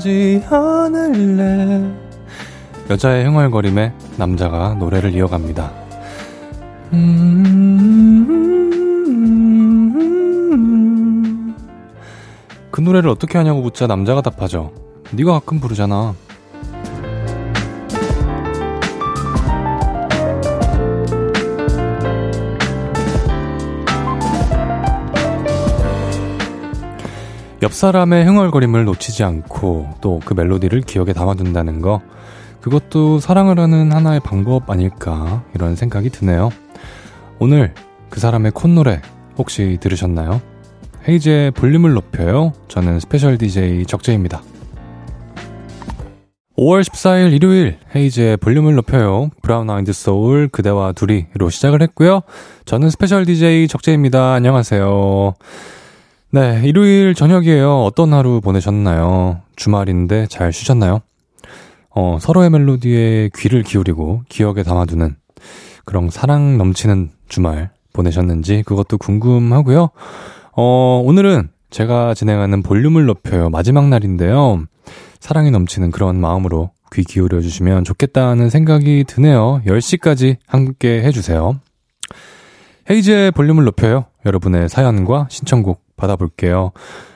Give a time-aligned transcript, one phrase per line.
[0.00, 1.84] 가지 않을래
[2.88, 5.70] 여자의 흥얼거림에 남자가 노래를 이어갑니다.
[12.70, 14.72] 그 노래를 어떻게 하냐고 묻자 남자가 답하죠.
[15.12, 16.14] 네가 가끔 부르잖아.
[27.70, 32.02] 옆 사람의 흥얼거림을 놓치지 않고 또 그 멜로디를 기억에 담아둔다는 거
[32.60, 36.50] 그것도 사랑을 하는 하나의 방법 아닐까 이런 생각이 드네요.
[37.38, 37.72] 오늘
[38.08, 39.00] 그 사람의 콧노래
[39.38, 40.42] 혹시 들으셨나요?
[41.08, 42.54] 헤이즈의 볼륨을 높여요.
[42.66, 44.42] 저는 special DJ 적재입니다.
[46.58, 49.30] 5월 14일 일요일 헤이즈의 볼륨을 높여요.
[49.42, 52.22] 브라운 아이드 소울 그대와 둘이로 시작을 했고요.
[52.64, 54.32] 저는 special DJ 적재입니다.
[54.32, 55.34] 안녕하세요.
[56.32, 57.82] 네, 일요일 저녁이에요.
[57.82, 59.40] 어떤 하루 보내셨나요?
[59.56, 61.00] 주말인데 잘 쉬셨나요?
[61.90, 65.16] 어, 서로의 멜로디에 귀를 기울이고 기억에 담아두는
[65.84, 69.90] 그런 사랑 넘치는 주말 보내셨는지 그것도 궁금하고요.
[70.52, 73.50] 어, 오늘은 제가 진행하는 볼륨을 높여요.
[73.50, 74.62] 마지막 날인데요.
[75.18, 79.62] 사랑이 넘치는 그런 마음으로 귀 기울여 주시면 좋겠다는 생각이 드네요.
[79.66, 81.58] 10시까지 함께 해주세요.
[82.88, 84.04] 헤이즈의 볼륨을 높여요.
[84.26, 86.72] 여러분의 사연과 신청곡 받아볼게요.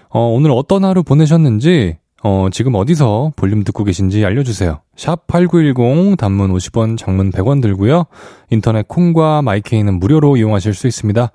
[0.08, 4.80] 어, 오늘 어떤 하루 보내셨는지 어, 지금 어디서 볼륨 듣고 계신지 알려주세요.
[4.96, 8.06] 샵 8910 단문 50원, 장문 100원 들고요.
[8.50, 11.30] 인터넷 콩과 마이케이는 무료로 이용하실 수 있습니다.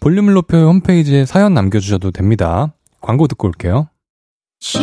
[0.00, 2.74] 볼륨을 높여 홈페이지에 사연 남겨주셔도 됩니다.
[3.00, 3.88] 광고 듣고 올게요.
[4.58, 4.82] 쉴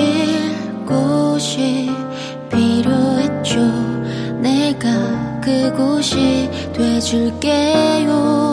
[0.86, 1.90] 곳이
[2.50, 3.60] 필요했죠.
[4.42, 8.49] 내가 그곳이 돼줄게요.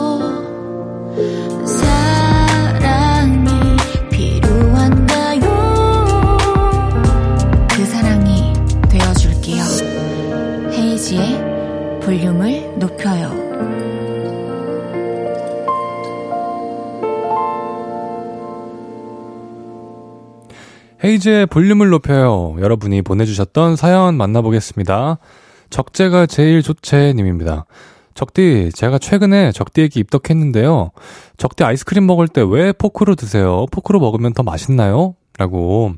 [12.17, 13.29] 볼륨을 높여요.
[21.03, 22.55] 헤이즈의 볼륨을 높여요.
[22.59, 25.19] 여러분이 보내주셨던 사연 만나보겠습니다.
[25.69, 27.65] 적재가 제일 좋채님입니다.
[28.15, 30.89] 적디, 제가 최근에 적디에게 입덕했는데요.
[31.37, 33.67] 적디 아이스크림 먹을 때 왜 포크로 드세요?
[33.71, 35.13] 포크로 먹으면 더 맛있나요?
[35.37, 35.93] 라고.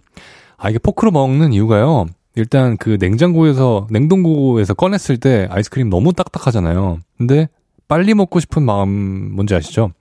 [0.58, 2.08] 아, 이게 포크로 먹는 이유가요.
[2.40, 7.00] 일단 그 냉장고에서 냉동고에서 꺼냈을 때 아이스크림 너무 딱딱하잖아요.
[7.18, 7.50] 근데
[7.88, 8.90] 빨리 먹고 싶은 마음
[9.36, 9.92] 뭔지 아시죠?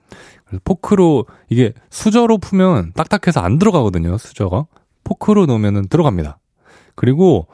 [0.45, 4.17] 그래서 포크로 이게 수저로 풀면 딱딱해서 안 들어가거든요.
[4.17, 4.65] 수저가
[5.03, 6.39] 포크로 넣으면은 들어갑니다.
[6.95, 7.47] 그리고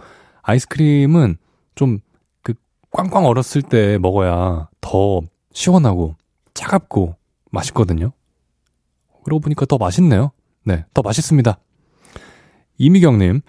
[0.43, 1.37] 아이스크림은
[1.75, 1.99] 좀
[2.45, 2.53] 그
[2.91, 5.21] 꽝꽝 얼었을 때 먹어야 더
[5.51, 6.15] 시원하고
[6.53, 7.15] 차갑고
[7.51, 8.11] 맛있거든요.
[9.23, 10.31] 그러고 보니까 더 맛있네요.
[10.63, 11.57] 네, 더 맛있습니다.
[12.77, 13.41] 이미경님,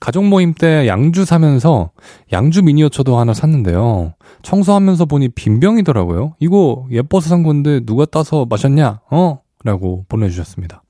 [0.00, 1.90] 가족 모임 때 양주 사면서
[2.32, 4.14] 양주 미니어처도 하나 샀는데요.
[4.42, 6.34] 청소하면서 보니 빈병이더라고요.
[6.38, 9.00] 이거 예뻐서 산 건데 누가 따서 마셨냐?
[9.10, 9.40] 어?
[9.64, 10.82] 라고 보내주셨습니다.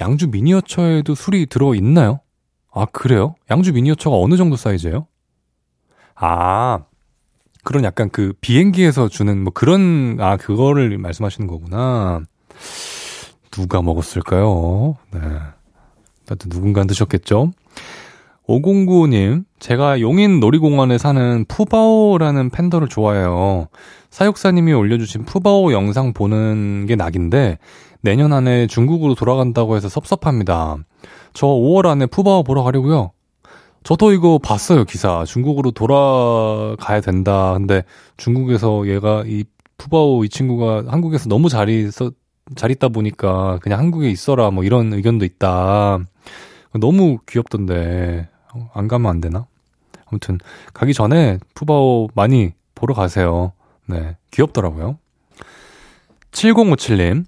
[0.00, 2.20] 양주 미니어처에도 술이 들어있나요?
[2.72, 3.34] 아, 그래요?
[3.50, 5.06] 양주 미니어처가 어느 정도 사이즈예요?
[6.14, 6.80] 아,
[7.64, 12.20] 그런 약간 그 비행기에서 주는 뭐 그런, 아, 그거를 말씀하시는 거구나.
[13.50, 14.96] 누가 먹었을까요?
[15.12, 15.20] 네.
[16.28, 17.52] 나도 누군가 드셨겠죠?
[18.48, 23.68] 5095님, 제가 용인 놀이공원에 사는 푸바오라는 팬더를 좋아해요.
[24.10, 27.58] 사육사님이 올려주신 푸바오 영상 보는 게 낙인데,
[28.00, 30.78] 내년 안에 중국으로 돌아간다고 해서 섭섭합니다.
[31.34, 33.12] 저 5월 안에 푸바오 보러 가려고요.
[33.84, 35.24] 저도 이거 봤어요, 기사.
[35.24, 37.52] 중국으로 돌아가야 된다.
[37.52, 37.82] 근데
[38.16, 39.44] 중국에서 얘가 이
[39.76, 42.12] 푸바오 이 친구가 한국에서 너무 잘 있어,
[42.56, 45.98] 잘 있다 보니까 그냥 한국에 있어라 뭐 이런 의견도 있다.
[46.80, 48.28] 너무 귀엽던데.
[48.72, 49.46] 안 가면 안 되나?
[50.06, 50.38] 아무튼
[50.72, 53.52] 가기 전에 푸바오 많이 보러 가세요.
[53.86, 54.98] 네, 귀엽더라고요.
[56.32, 57.24] 7057님,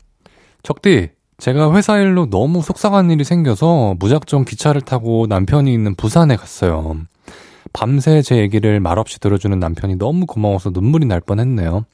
[0.62, 6.96] 적디, 제가 회사 일로 너무 속상한 일이 생겨서 무작정 기차를 타고 남편이 있는 부산에 갔어요.
[7.72, 11.84] 밤새 제 얘기를 말없이 들어주는 남편이 너무 고마워서 눈물이 날 뻔했네요.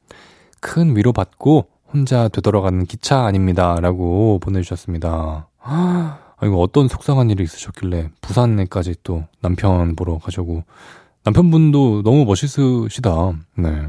[0.61, 3.77] 큰 위로 받고 혼자 되돌아가는 기차 아닙니다.
[3.81, 5.47] 라고 보내주셨습니다.
[6.39, 10.65] 아, 이거 어떤 속상한 일이 있으셨길래 부산에까지 또 남편 보러 가자고.
[11.25, 13.33] 남편분도 너무 멋있으시다.
[13.57, 13.89] 네.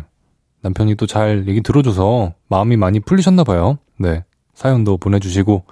[0.62, 3.78] 남편이 또 잘 얘기 들어줘서 마음이 많이 풀리셨나 봐요.
[3.98, 4.24] 네.
[4.54, 5.66] 사연도 보내주시고,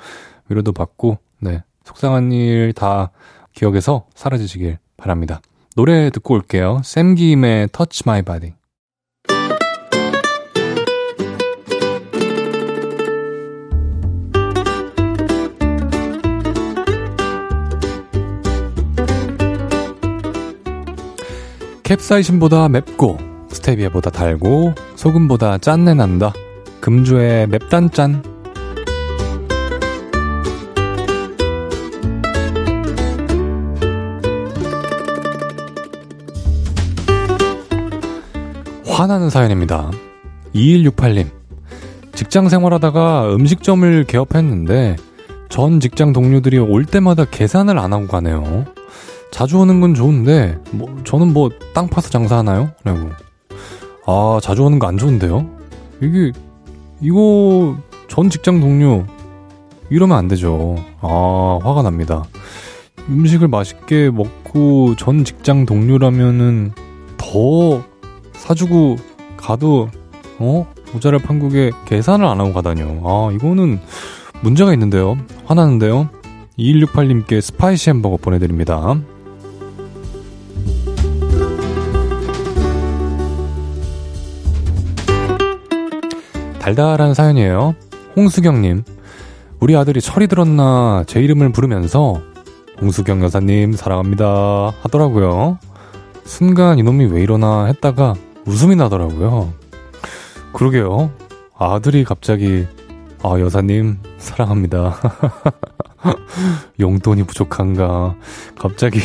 [0.50, 1.63] 위로도 받고, 네.
[1.86, 3.12] 속상한 일 다
[3.54, 5.42] 기억에서 사라지시길 바랍니다.
[5.75, 6.81] 노래 듣고 올게요.
[6.83, 8.54] 샘김의 Touch My Body.
[21.85, 26.33] 캡사이신보다 맵고 스테비아보다 달고 소금보다 짠내 난다.
[26.81, 28.23] 금주의 맵단짠.
[38.88, 39.91] 화나는 사연입니다.
[40.55, 41.29] 2168님.
[42.15, 44.95] 직장 생활하다가 음식점을 개업했는데
[45.49, 48.65] 전 직장 동료들이 올 때마다 계산을 안 하고 가네요.
[49.35, 52.71] 자주 오는 건 좋은데 뭐 저는 뭐 땅 파서 장사하나요?
[52.85, 53.09] 라고.
[54.07, 55.45] 아, 자주 오는 거 안 좋은데요?
[56.01, 56.31] 이게
[57.01, 57.75] 이거
[58.07, 59.05] 전 직장 동료
[59.89, 60.77] 이러면 안 되죠.
[61.01, 62.23] 아, 화가 납니다.
[63.09, 66.71] 음식을 맛있게 먹고 전 직장 동료라면은
[67.17, 67.83] 더
[68.38, 68.95] 사주고
[69.35, 69.89] 가도
[70.39, 73.01] 어 모자랄 판국에 계산을 안 하고 가다뇨.
[73.03, 73.81] 아 이거는
[74.41, 75.17] 문제가 있는데요.
[75.43, 76.07] 화나는데요.
[76.57, 78.95] 2168님께 spicy 햄버거 보내드립니다.
[86.65, 87.75] 달달한 사연이에요.
[88.15, 88.83] 홍수경님,
[89.59, 92.23] 우리 아들이 철이 들었나 제 이름을 부르면서
[92.81, 95.59] 홍수경 여사님 사랑합니다 하더라고요.
[96.23, 98.15] 순간 이놈이 왜 이러나 했다가
[98.47, 99.53] 웃음이 나더라고요.
[100.53, 101.12] 그러게요.
[101.56, 102.65] 아들이 갑자기
[103.21, 104.97] 아 여사님 사랑합니다.
[106.81, 108.15] 용돈이 부족한가
[108.57, 109.01] 갑자기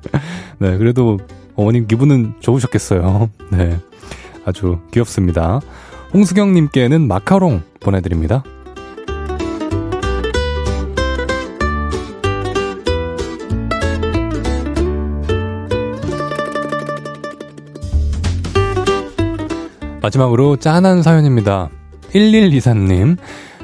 [0.56, 1.18] 네 그래도
[1.54, 3.28] 어머님 기분은 좋으셨겠어요.
[3.50, 3.78] 네
[4.46, 5.60] 아주 귀엽습니다.
[6.14, 8.44] 홍수경님께는 마카롱 보내드립니다.
[20.00, 21.70] 마지막으로 짠한 사연입니다.
[22.12, 23.16] 1124님,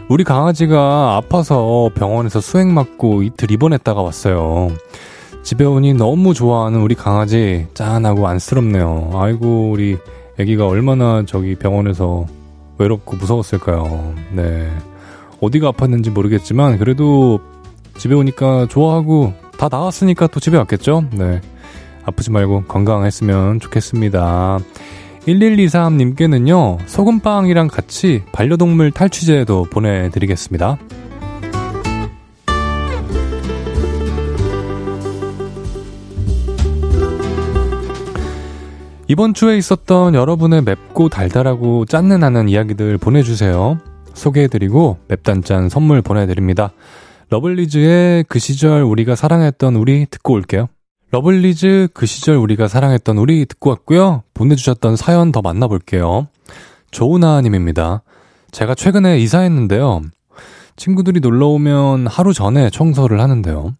[0.08, 4.72] 우리 강아지가 아파서 병원에서 수액 맞고 이틀 입원했다가 왔어요.
[5.44, 9.10] 집에 오니 너무 좋아하는 우리 강아지 짠하고 안쓰럽네요.
[9.14, 9.98] 아이고 우리
[10.38, 12.26] 아기가 얼마나 저기 병원에서
[12.80, 14.14] 외롭고 무서웠을까요.
[14.32, 14.68] 네.
[15.40, 17.40] 어디가 아팠는지 모르겠지만 그래도
[17.96, 21.04] 집에 오니까 좋아하고 다 나왔으니까 또 집에 왔겠죠?
[21.12, 21.40] 네.
[22.04, 24.58] 아프지 말고 건강했으면 좋겠습니다.
[25.26, 30.78] 1123님께는요, 소금빵이랑 같이 반려동물 탈취제도 보내드리겠습니다.
[39.10, 43.80] 이번 주에 있었던 여러분의 맵고 달달하고 짠내 나는 이야기들 보내주세요.
[44.14, 46.70] 소개해드리고 맵단짠 선물 보내드립니다.
[47.30, 50.68] 러블리즈의 그 시절 우리가 사랑했던 우리 듣고 올게요.
[51.10, 54.22] 러블리즈 그 시절 우리가 사랑했던 우리 듣고 왔고요.
[54.32, 56.28] 보내주셨던 사연 더 만나볼게요.
[56.92, 58.04] 조은아님입니다.
[58.52, 60.02] 제가 최근에 이사했는데요.
[60.76, 63.74] 친구들이 놀러 오면 하루 전에 청소를 하는데요.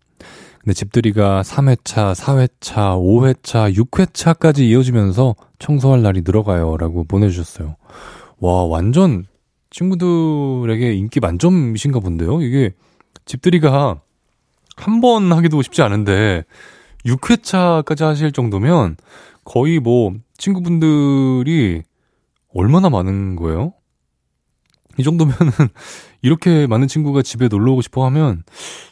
[0.70, 6.76] 근데 집들이가 3회차, 4회차, 5회차, 6회차까지 이어지면서 청소할 날이 늘어가요.
[6.76, 7.74] 라고 보내주셨어요.
[8.38, 9.26] 와, 완전
[9.70, 12.40] 친구들에게 인기 만점이신가 본데요?
[12.42, 12.70] 이게
[13.24, 14.00] 집들이가
[14.76, 16.44] 한 번 하기도 쉽지 않은데
[17.04, 18.96] 6회차까지 하실 정도면
[19.42, 21.82] 거의 뭐 친구분들이
[22.54, 23.72] 얼마나 많은 거예요?
[24.98, 25.50] 이 정도면은
[26.22, 28.44] 이렇게 많은 친구가 집에 놀러 오고 싶어 하면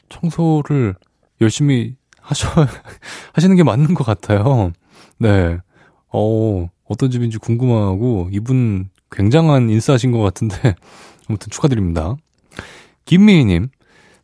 [0.08, 0.96] 청소를
[1.40, 2.48] 열심히 하셔,
[3.32, 4.72] 하시는 게 맞는 것 같아요.
[5.18, 5.58] 네.
[6.12, 10.74] 어, 어떤 집인지 궁금하고, 이분 굉장한 인싸신 것 같은데,
[11.28, 12.16] 아무튼 축하드립니다.
[13.04, 13.68] 김미희님,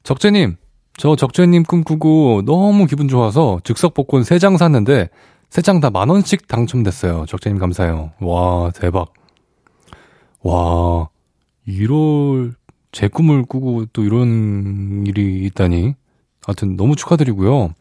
[0.03, 0.57] 적재님,
[0.97, 5.09] 저 적재님 꿈꾸고 너무 기분 좋아서 즉석 복권 3장 샀는데,
[5.51, 7.27] 3장 다 만원씩 당첨됐어요.
[7.27, 8.13] 적재님 감사해요.
[8.21, 9.13] 와, 대박.
[10.43, 11.09] 와,
[11.65, 12.55] 이럴,
[12.93, 15.95] 제 꿈을 꾸고 또 이런 일이 있다니.
[16.47, 17.75] 하여튼 너무 축하드리고요.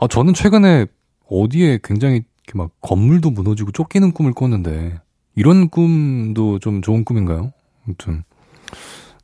[0.00, 0.86] 아, 저는 최근에
[1.28, 2.22] 어디에 굉장히
[2.54, 5.00] 막 건물도 무너지고 쫓기는 꿈을 꿨는데,
[5.36, 7.52] 이런 꿈도 좀 좋은 꿈인가요?
[7.86, 8.24] 아무튼,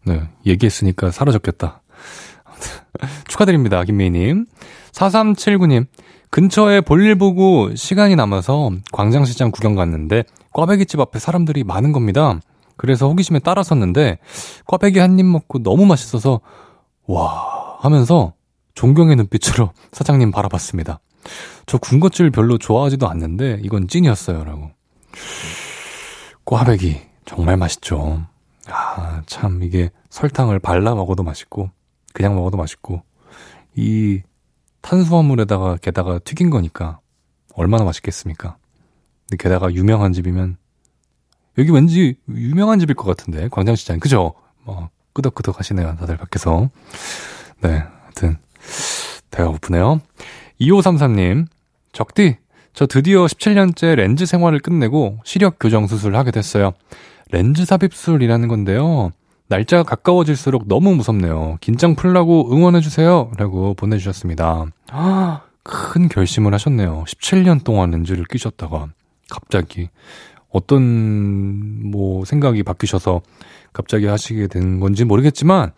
[0.04, 1.83] 네, 얘기했으니까 사라졌겠다.
[3.28, 4.47] 축하드립니다, 김미희님.
[4.92, 5.87] 4379님,
[6.30, 12.40] 근처에 볼일 보고 시간이 남아서 광장시장 구경 갔는데, 꽈배기집 앞에 사람들이 많은 겁니다.
[12.76, 14.18] 그래서 호기심에 따라섰는데,
[14.66, 16.40] 꽈배기 한 입 먹고 너무 맛있어서,
[17.06, 18.35] 와, 하면서
[18.76, 21.00] 존경의 눈빛으로 사장님 바라봤습니다.
[21.66, 24.45] 저 군것질 별로 좋아하지도 않는데 이건 찐이었어요.
[24.45, 24.71] 라고.
[26.45, 28.25] 꽈배기 정말 맛있죠.
[28.68, 31.71] 아, 참 이게 설탕을 발라 먹어도 맛있고
[32.12, 33.02] 그냥 먹어도 맛있고
[33.75, 34.23] 이
[34.83, 37.00] 탄수화물에다가 게다가 튀긴 거니까
[37.54, 38.56] 얼마나 맛있겠습니까?
[39.28, 40.56] 근데 게다가 유명한 집이면
[41.59, 44.35] 여기 왠지 유명한 집일 것 같은데 광장시장 그죠?
[44.62, 46.71] 뭐 끄덕끄덕 하시네요 다들 밖에서
[47.61, 48.38] 네 하여튼
[49.30, 50.00] 배가 고프네요.
[50.61, 51.46] 2533님,
[51.92, 52.37] 적디,
[52.73, 56.73] 저 드디어 17년째 렌즈 생활을 끝내고 시력 교정 수술을 하게 됐어요.
[57.30, 59.12] 렌즈 삽입술이라는 건데요.
[59.49, 61.56] 날짜가 가까워질수록 너무 무섭네요.
[61.61, 63.32] 긴장 풀라고 응원해주세요.
[63.38, 64.66] 라고 보내주셨습니다.
[64.90, 67.04] 아, 큰 결심을 하셨네요.
[67.06, 68.88] 17년 동안 렌즈를 끼셨다가
[69.30, 69.88] 갑자기
[70.50, 73.23] 어떤 뭐 생각이 바뀌셔서
[73.73, 75.73] 갑자기 하시게 된 건지 모르겠지만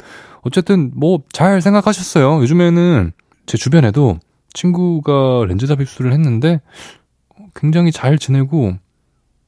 [0.48, 2.40] 어쨌든 뭐 잘 생각하셨어요.
[2.42, 3.12] 요즘에는
[3.46, 4.18] 제 주변에도
[4.52, 6.60] 친구가 렌즈 삽입술을 했는데
[7.54, 8.74] 굉장히 잘 지내고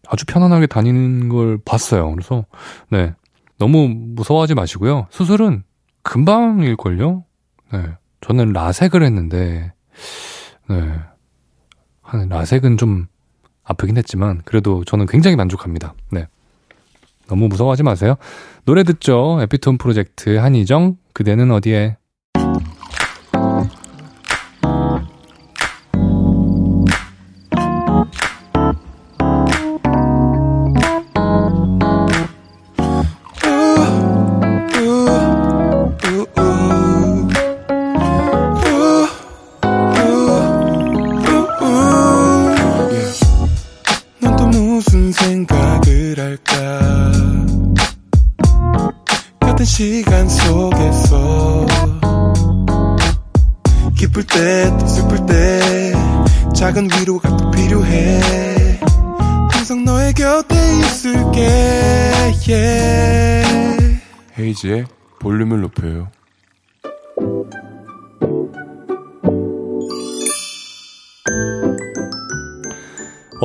[0.09, 2.11] 아주 편안하게 다니는 걸 봤어요.
[2.13, 2.45] 그래서
[2.91, 3.15] 네
[3.59, 5.07] 너무 무서워하지 마시고요.
[5.11, 5.65] 수술은
[6.03, 7.25] 금방일걸요?
[7.73, 7.85] 네.
[8.23, 9.73] 저는 라섹을 했는데,
[10.69, 10.95] 네.
[12.01, 13.07] 한, 라섹은 좀
[13.63, 15.95] 아프긴 했지만, 그래도 저는 굉장히 만족합니다.
[16.11, 16.27] 네.
[17.31, 18.17] 너무 무서워하지 마세요.
[18.67, 19.39] 노래 듣죠.
[19.41, 21.97] 에피톤 프로젝트 한희정, 그대는 어디에?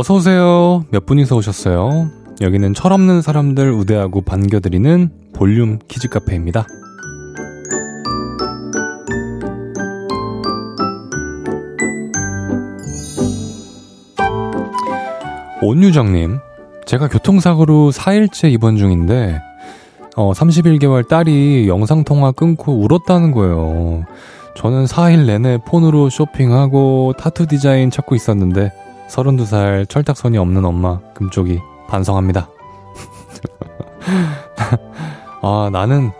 [0.05, 0.85] 어서오세요.
[0.91, 2.11] 몇 분이서 오셨어요?
[2.39, 6.67] 여기는 철없는 사람들 우대하고 반겨드리는 볼륨 키즈 카페입니다.
[15.63, 16.37] 온유정님,
[16.85, 19.41] 제가 교통사고로 4일째 입원 중인데,
[20.15, 24.05] 어, 31개월 딸이 영상통화 끊고 울었다는 거예요.
[24.55, 28.71] 저는 4일 내내 폰으로 쇼핑하고 타투 디자인 찾고 있었는데
[29.09, 32.49] 32살 철딱선이 없는 엄마 금쪽이 반성합니다.
[35.41, 36.11] 아 나는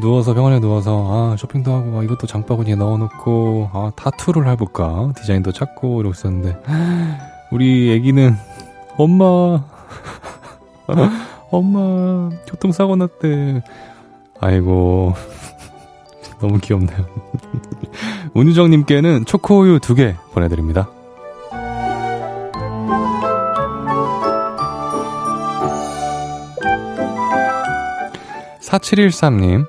[0.00, 6.00] 누워서 병원에 누워서 아 쇼핑도 하고 아, 이것도 장바구니에 넣어놓고 아 타투를 해볼까 디자인도 찾고
[6.00, 6.56] 이러고 있었는데
[7.50, 8.36] 우리 애기는
[8.96, 9.64] 엄마
[11.50, 13.62] 엄마, 교통사고 났대.
[14.40, 15.14] 아이고,
[16.40, 17.04] 너무 귀엽네요.
[18.34, 20.88] 운유정님께는 초코우유 두 개 보내드립니다.
[28.70, 29.66] 사칠일삼님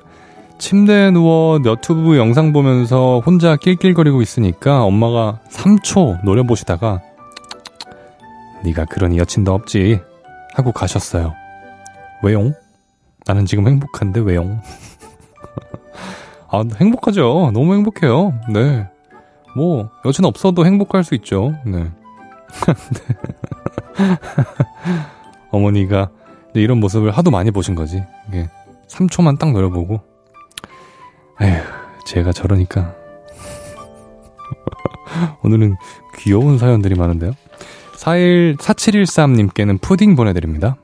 [0.58, 7.00] 침대에 누워 너튜브 영상 보면서 혼자 낄낄거리고 있으니까 엄마가 3초 노려보시다가
[8.62, 9.98] 네가 그런 여친도 없지
[10.54, 11.34] 하고 가셨어요.
[12.22, 12.54] 왜용?
[13.26, 14.60] 나는 지금 행복한데 왜용?
[16.48, 17.50] 아, 행복하죠.
[17.52, 18.34] 너무 행복해요.
[18.52, 18.86] 네.
[19.56, 21.54] 뭐, 여친 없어도 행복할 수 있죠.
[21.66, 21.90] 네.
[25.50, 26.10] 어머니가
[26.54, 28.04] 이런 모습을 하도 많이 보신 거지.
[28.28, 28.48] 이게
[28.92, 30.00] 3초만 딱 노려보고.
[31.40, 31.62] 에휴,
[32.06, 32.94] 제가 저러니까.
[35.42, 35.76] 오늘은
[36.18, 37.32] 귀여운 사연들이 많은데요.
[37.96, 40.76] 41, 4713님께는 푸딩 보내드립니다.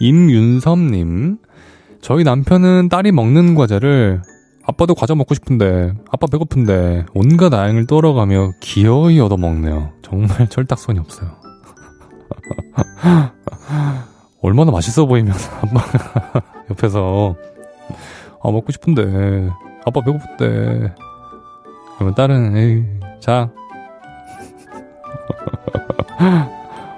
[0.00, 1.38] 임윤섭님,
[2.02, 4.20] 저희 남편은 딸이 먹는 과자를
[4.66, 9.92] 아빠도 과자 먹고 싶은데, 아빠 배고픈데, 온갖 아행을 떨어가며 기어이 얻어먹네요.
[10.02, 11.30] 정말 철딱선이 없어요.
[14.40, 17.36] 얼마나 맛있어 보이면 아빠가 옆에서,
[18.42, 19.50] 아, 먹고 싶은데,
[19.84, 20.94] 아빠 배고픈데,
[21.96, 22.84] 그러면 딸은, 에이,
[23.20, 23.50] 자.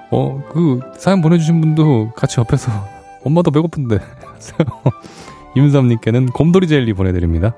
[0.09, 2.71] 어, 그, 사연 보내주신 분도 같이 옆에서
[3.25, 3.99] 엄마도 배고픈데.
[5.57, 7.55] 임삼님께는 곰돌이 젤리 보내드립니다.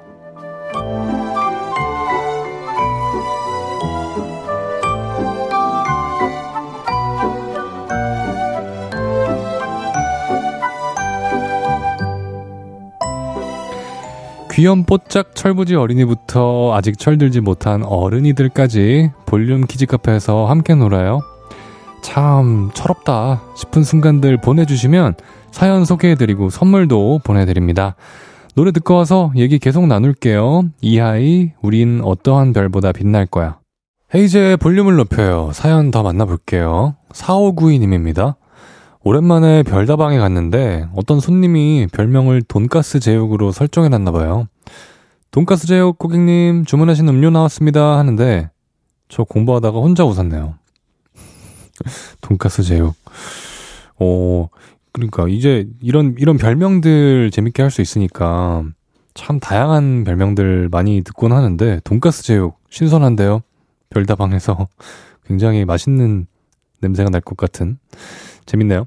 [14.51, 21.22] 귀염 뽀짝 철부지 어린이부터 아직 철들지 못한 어른이들까지 볼륨 키즈 카페에서 함께 놀아요.
[22.01, 25.15] 참 철없다 싶은 순간들 보내주시면
[25.51, 27.96] 사연 소개해드리고 선물도 보내드립니다.
[28.56, 30.63] 노래 듣고 와서 얘기 계속 나눌게요.
[30.82, 33.60] 이하이, 우린 어떠한 별보다 빛날 거야.
[34.13, 35.51] 헤이즈의 볼륨을 높여요.
[35.53, 36.96] 사연 더 만나볼게요.
[37.13, 38.36] 4592님입니다.
[39.03, 44.48] 오랜만에 별다방에 갔는데 어떤 손님이 별명을 돈가스 제육으로 설정해놨나봐요.
[45.32, 48.50] 돈가스 제육 고객님 주문하신 음료 나왔습니다 하는데
[49.08, 50.56] 저 공부하다가 혼자 웃었네요.
[52.22, 52.94] 돈가스 제육.
[54.00, 54.50] 어,
[54.91, 58.63] 그러니까 이제 이런 이런 별명들 재밌게 할 수 있으니까
[59.13, 63.41] 참 다양한 별명들 많이 듣곤 하는데 돈가스 제육 신선한데요.
[63.89, 64.67] 별다방에서
[65.25, 66.27] 굉장히 맛있는
[66.81, 67.77] 냄새가 날 것 같은
[68.46, 68.86] 재밌네요.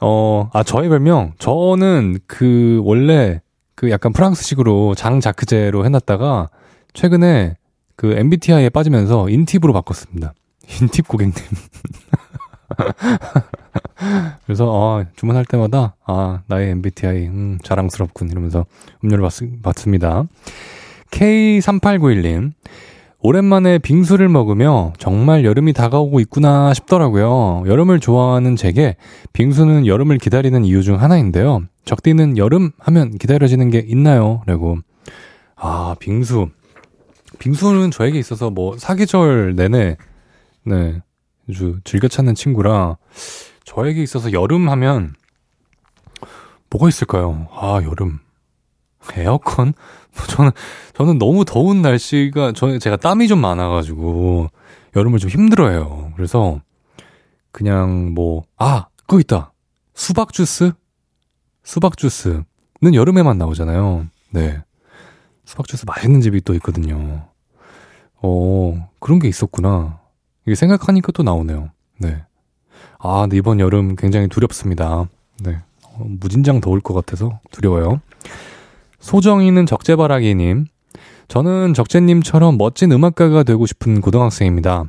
[0.00, 3.40] 어, 아 저의 별명 저는 그 원래
[3.74, 6.48] 그 약간 프랑스식으로 장 자크제로 해놨다가
[6.94, 7.56] 최근에
[7.96, 10.34] 그 MBTI에 빠지면서 인팁으로 바꿨습니다.
[10.80, 11.34] 인팁 고객님.
[14.44, 18.66] 그래서 어, 주문할 때마다 아 나의 MBTI 음, 자랑스럽군 이러면서
[19.04, 20.24] 음료를 받, 받습니다.
[21.10, 22.52] K3891님
[23.22, 27.64] 오랜만에 빙수를 먹으며 정말 여름이 다가오고 있구나 싶더라고요.
[27.66, 28.96] 여름을 좋아하는 제게
[29.34, 31.62] 빙수는 여름을 기다리는 이유 중 하나인데요.
[31.84, 34.42] 적디는 여름 하면 기다려지는 게 있나요?
[34.46, 34.78] 라고.
[35.56, 36.48] 아, 빙수.
[37.38, 39.96] 빙수는 저에게 있어서 뭐 사계절 내내
[40.64, 41.00] 네.
[41.50, 42.96] 아주 즐겨 찾는 친구라
[43.64, 45.14] 저에게 있어서 여름 하면
[46.70, 47.48] 뭐가 있을까요?
[47.52, 48.20] 아, 여름.
[49.14, 49.72] 에어컨?
[50.16, 50.50] 뭐 저는,
[50.94, 54.48] 저는 너무 더운 날씨가, 저, 제가 땀이 좀 많아가지고,
[54.94, 56.12] 여름을 좀 힘들어해요.
[56.14, 56.60] 그래서,
[57.50, 59.52] 그냥 뭐, 아, 그거 있다.
[59.94, 60.72] 수박 주스?
[61.64, 62.44] 수박 주스는
[62.94, 64.06] 여름에만 나오잖아요.
[64.30, 64.62] 네.
[65.44, 67.28] 수박 주스 맛있는 집이 또 있거든요.
[68.22, 69.99] 어, 그런 게 있었구나.
[70.50, 71.70] 이게 생각하니까 또 나오네요.
[71.98, 72.22] 네.
[72.98, 75.08] 아, 근데 이번 여름 굉장히 두렵습니다.
[75.44, 75.58] 네.
[75.86, 78.00] 어, 무진장 더울 것 같아서 두려워요.
[78.98, 80.66] 소정이는 적재바라기님.
[81.28, 84.86] 저는 적재님처럼 멋진 음악가가 되고 싶은 고등학생입니다.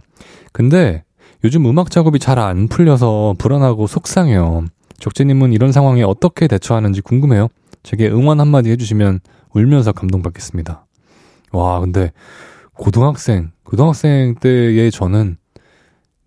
[0.51, 1.03] 근데
[1.43, 4.65] 요즘 음악 작업이 잘 안 풀려서 불안하고 속상해요.
[4.97, 7.49] 적재님은 이런 상황에 어떻게 대처하는지 궁금해요.
[7.83, 9.19] 제게 응원 한마디 해주시면
[9.53, 10.87] 울면서 감동받겠습니다.
[11.51, 12.11] 와, 근데
[12.73, 15.37] 고등학생, 고등학생 때의 저는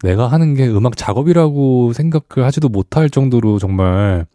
[0.05, 4.27] 내가 하는 게 음악 작업이라고 생각을 하지도 못할 정도로 정말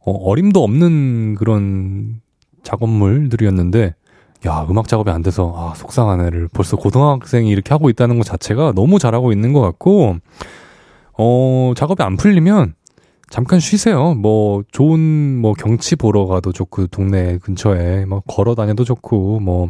[0.00, 2.22] 어, 어림도 없는 그런
[2.62, 3.94] 작업물들이었는데
[4.46, 8.72] 야 음악 작업이 안 돼서 아 속상한 애를 벌써 고등학생이 이렇게 하고 있다는 것 자체가
[8.74, 10.16] 너무 잘하고 있는 것 같고
[11.18, 12.74] 어 작업이 안 풀리면
[13.28, 14.14] 잠깐 쉬세요.
[14.14, 15.00] 뭐 좋은
[15.38, 19.68] 뭐 경치 보러 가도 좋고 동네 근처에 뭐 걸어 다녀도 좋고 뭐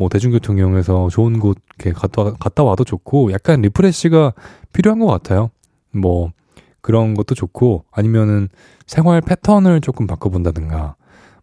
[0.00, 4.32] 뭐 대중교통 이용해서 좋은 곳 이렇게 갔다, 갔다 와도 좋고 약간 refresh가
[4.72, 5.50] 필요한 것 같아요.
[5.90, 6.32] 뭐
[6.80, 8.48] 그런 것도 좋고 아니면은
[8.86, 10.96] 생활 패턴을 조금 바꿔본다든가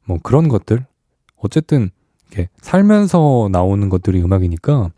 [0.05, 0.87] 뭐 그런 것들
[1.35, 1.91] 어쨌든
[2.31, 4.89] 이렇게 살면서 나오는 것들이 음악이니까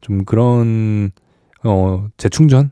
[0.00, 1.10] 좀 그런
[1.62, 2.70] 어 재충전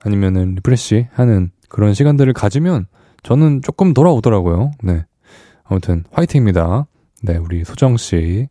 [0.00, 2.86] 아니면은 refresh 하는 그런 시간들을 가지면
[3.22, 4.70] 저는 조금 돌아오더라고요.
[4.82, 5.04] 네.
[5.64, 6.86] 아무튼 화이팅입니다.
[7.22, 8.48] 네, 우리 소정 씨.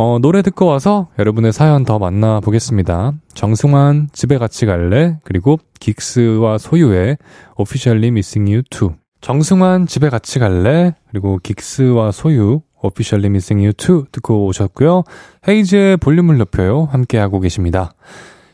[0.00, 3.14] 어, 노래 듣고 와서 여러분의 사연 더 만나보겠습니다.
[3.34, 5.18] 정승환 집에 같이 갈래?
[5.24, 7.18] 그리고 긱스와 소유의
[7.58, 8.94] Officially Missing You 2.
[9.20, 10.94] 정승환 집에 같이 갈래?
[11.10, 15.02] 그리고 긱스와 소유 Officially Missing You 2 듣고 오셨고요.
[15.48, 16.84] 헤이즈의 볼륨을 높여요.
[16.92, 17.90] 함께하고 계십니다.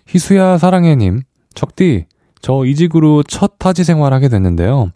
[0.09, 2.07] 희수야 사랑해님, 적디,
[2.45, 4.93] 저 이직으로 첫 타지 생활하게 됐는데요.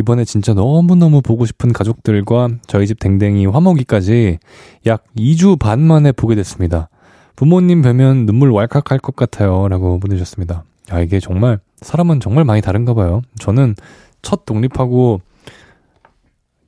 [0.00, 4.40] 이번에 진짜 너무너무 보고 싶은 가족들과 저희 집 댕댕이 화목이까지
[4.86, 6.88] 약 2주 반 만에 보게 됐습니다.
[7.36, 9.68] 부모님 뵈면 눈물 왈칵 할 것 같아요.
[9.68, 10.64] 라고 보내주셨습니다.
[10.90, 13.22] 아, 이게 정말, 사람은 정말 많이 다른가 봐요.
[13.38, 13.76] 저는
[14.20, 15.20] 첫 독립하고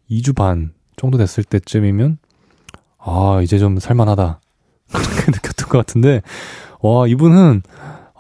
[0.08, 2.18] 2주 반 정도 됐을 때쯤이면,
[2.98, 4.40] 아, 이제 좀 살만하다.
[4.94, 6.22] 그렇게 느꼈던 것 같은데,
[6.82, 7.62] 와, 이분은,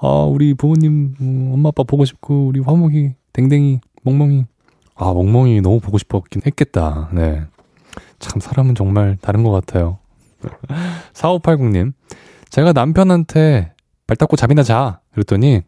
[0.02, 4.46] 아, 우리 부모님, 음, 엄마, 아빠 보고 싶고, 우리 화목이, 댕댕이, 멍멍이,
[4.94, 7.10] 아, 멍멍이 너무 보고 싶었긴 했겠다.
[7.12, 7.42] 네.
[8.18, 9.98] 참, 사람은 정말 다른 것 같아요.
[11.12, 11.92] 4580님,
[12.48, 13.74] 제가 남편한테
[14.06, 15.00] 발 닦고 잠이나 자.
[15.12, 15.62] 그랬더니,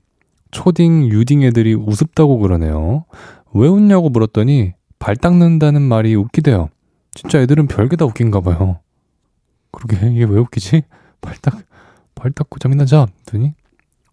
[0.50, 3.04] 초딩, 유딩 애들이 우습다고 그러네요.
[3.52, 6.70] 왜 웃냐고 물었더니, 발 닦는다는 말이 웃기대요.
[7.14, 8.80] 진짜 애들은 별게 다 웃긴가 봐요.
[9.72, 10.84] 그러게, 이게 왜 웃기지?
[11.20, 11.58] 발 닦,
[12.14, 13.06] 발 닦고 잠이나 자.
[13.26, 13.54] 그랬더니,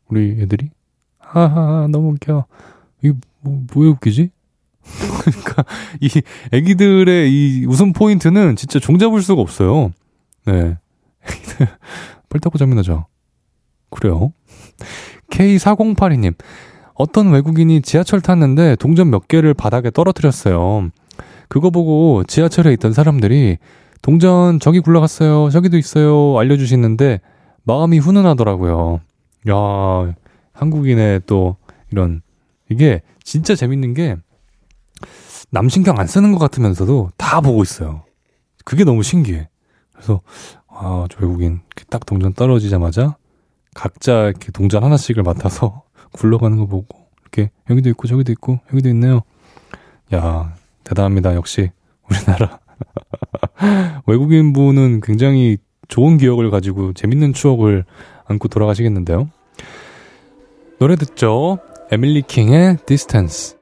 [0.10, 0.70] 우리 애들이,
[1.20, 2.46] 하하, 너무 웃겨.
[3.02, 4.32] 이게 뭐, 왜 웃기지?
[5.22, 5.64] 그러니까
[6.02, 6.10] 이
[6.52, 9.92] 애기들의 이 웃음 포인트는 진짜 종잡을 수가 없어요.
[10.46, 10.78] 네.
[11.28, 11.68] 애기들
[12.30, 13.06] 발 닦고 잠이 나죠.
[13.90, 14.34] 그래요.
[15.32, 16.36] K4082님.
[16.96, 20.90] 어떤 외국인이 지하철 탔는데 동전 몇 개를 바닥에 떨어뜨렸어요.
[21.48, 23.58] 그거 보고 지하철에 있던 사람들이
[24.02, 25.50] 동전 저기 굴러갔어요.
[25.50, 26.38] 저기도 있어요.
[26.38, 27.22] 알려주시는데
[27.64, 29.02] 마음이 훈훈하더라고요.
[29.50, 30.14] 야,
[30.54, 31.56] 한국인의 또
[31.92, 32.22] 이런
[32.70, 34.18] 이게 진짜 재밌는 게
[35.52, 38.04] 남 신경 안 쓰는 것 같으면서도 다 보고 있어요.
[38.66, 39.50] 그게 너무 신기해.
[39.94, 40.22] 그래서
[40.68, 43.18] 아, 저 외국인 딱 동전 떨어지자마자
[43.74, 49.22] 각자 이렇게 동전 하나씩을 맡아서 굴러가는 거 보고 이렇게 여기도 있고 저기도 있고 여기도 있네요.
[50.14, 51.34] 야 대단합니다.
[51.34, 51.72] 역시
[52.08, 52.60] 우리나라
[54.06, 57.86] 외국인 분은 굉장히 좋은 기억을 가지고 재밌는 추억을
[58.30, 59.30] 안고 돌아가시겠는데요.
[60.80, 61.60] 노래 듣죠.
[61.92, 63.58] 에밀리 킹의 Distance.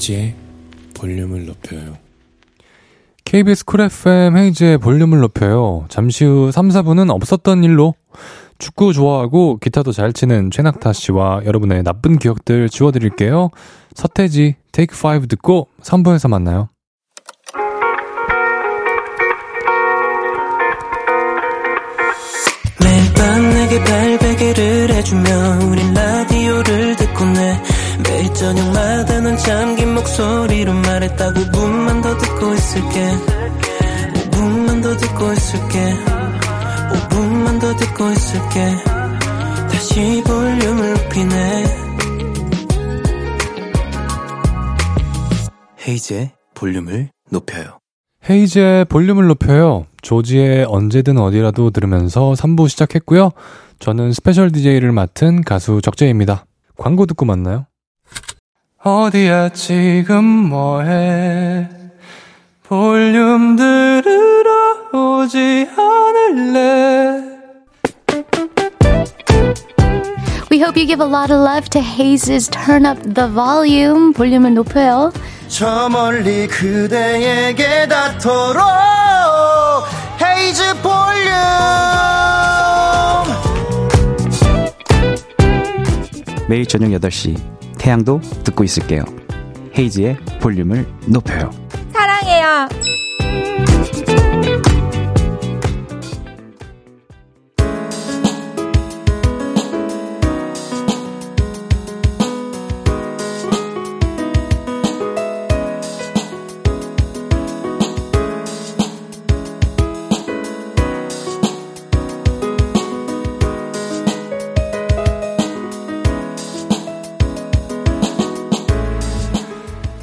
[0.00, 0.34] 헤이즈의
[0.94, 1.98] 볼륨을 높여요.
[3.24, 5.84] KBS 쿨 FM 헤이즈의 볼륨을 높여요.
[5.88, 7.94] 잠시 후 3, 4분은 없었던 일로
[8.58, 13.50] 축구 좋아하고 기타도 잘 치는 최낙타 씨와 여러분의 나쁜 기억들 지워드릴게요.
[13.94, 16.68] 서태지 Take 5 듣고 3부에서 만나요.
[22.82, 31.32] 매일 밤 내게 팔베개를 해주며 우린 라디오를 듣고 내 매일 저녁마다 넌 잠긴 목소리로 말했다
[31.32, 33.10] 5분만 더 듣고 있을게.
[34.30, 35.94] 5분만 더 듣고 있을게.
[36.92, 38.76] 5분만 더 듣고 있을게.
[39.70, 41.64] 다시 볼륨을 높이네.
[45.86, 47.78] 헤이즈의 볼륨을 높여요.
[48.28, 49.86] 헤이즈의 볼륨을 높여요.
[50.02, 53.30] 조지의 언제든 어디라도 들으면서 3부 시작했고요.
[53.78, 56.44] 저는 스페셜 DJ를 맡은 가수 적재입니다.
[56.76, 57.66] 광고 듣고 만나요
[58.82, 61.68] 어디야 지금 뭐해
[62.62, 67.20] 볼륨 들으러 오지 않을래
[70.50, 74.54] We hope you give a lot of love to Haze's Turn Up the Volume 볼륨을
[74.54, 75.12] 높여요
[75.48, 78.62] 저 멀리 그대에게 닿도록
[80.22, 81.00] 헤이즈 볼륨
[86.48, 89.02] 매일 저녁 8시 태양도 듣고 있을게요.
[89.76, 91.50] 헤이지의 볼륨을 높여요.
[91.92, 92.68] 사랑해요.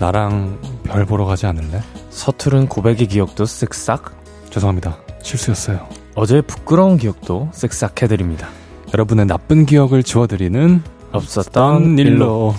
[0.08, 1.82] 나랑 별 보러 가지 않을래?
[2.12, 4.04] 서투른 고백의 기억도 쓱싹.
[4.50, 4.96] 죄송합니다.
[5.22, 5.86] 실수였어요.
[6.15, 8.48] 어제 부끄러운 기억도 쓱싹 해드립니다.
[8.93, 12.56] 여러분의 나쁜 기억을 지워드리는 없었던 일로.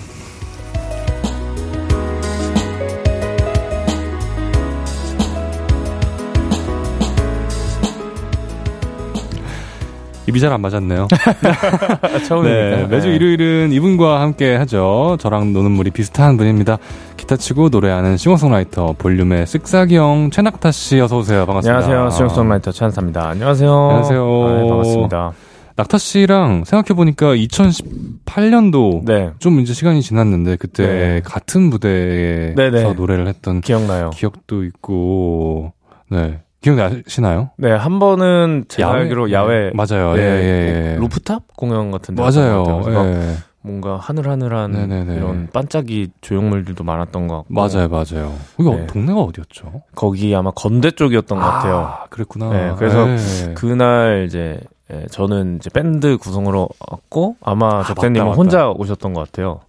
[10.29, 11.07] 입이 잘 안 맞았네요.
[12.27, 12.77] 처음이니까.
[12.77, 15.17] 네, 매주 일요일은 이분과 함께 하죠.
[15.19, 16.77] 저랑 노는 물이 비슷한 분입니다.
[17.17, 21.45] 기타 치고 노래하는 싱어송라이터 볼륨의 쓱싹이형 최낙타 씨 어서 오세요.
[21.45, 21.83] 반갑습니다.
[21.85, 22.09] 안녕하세요.
[22.17, 23.29] 싱어송라이터 최낙타입니다.
[23.29, 23.71] 안녕하세요.
[23.71, 24.23] 안녕하세요.
[24.45, 25.31] 아, 네, 반갑습니다.
[25.75, 29.31] 낙타 씨랑 생각해 보니까 2018년도 네.
[29.39, 31.21] 좀 이제 시간이 지났는데 그때 네.
[31.23, 32.93] 같은 무대에서 네네.
[32.93, 34.09] 노래를 했던 기억나요.
[34.11, 35.73] 기억도 있고
[36.09, 36.39] 네.
[36.61, 37.51] 기억나시나요?
[37.57, 38.99] 네, 한 번은 제가 야외?
[39.01, 40.13] 알기로 야외 네, 맞아요.
[40.15, 40.95] 네, 예, 예, 예.
[40.99, 42.81] 루프탑 공연 같은데 맞아요.
[42.87, 43.35] 예.
[43.61, 45.15] 뭔가 하늘하늘한 네네네.
[45.15, 48.33] 이런 반짝이 조형물들도 많았던 것 같고 맞아요, 맞아요.
[48.59, 48.87] 여기 네.
[48.87, 49.83] 동네가 어디였죠?
[49.95, 51.97] 거기 아마 건대 쪽이었던 아, 것 같아요.
[52.09, 52.49] 그랬구나.
[52.49, 53.53] 네, 그래서 네.
[53.55, 54.59] 그날 이제
[54.91, 59.59] 예, 저는 이제 밴드 구성으로 왔고 아마 아, 적재님은 혼자 오셨던 것 같아요.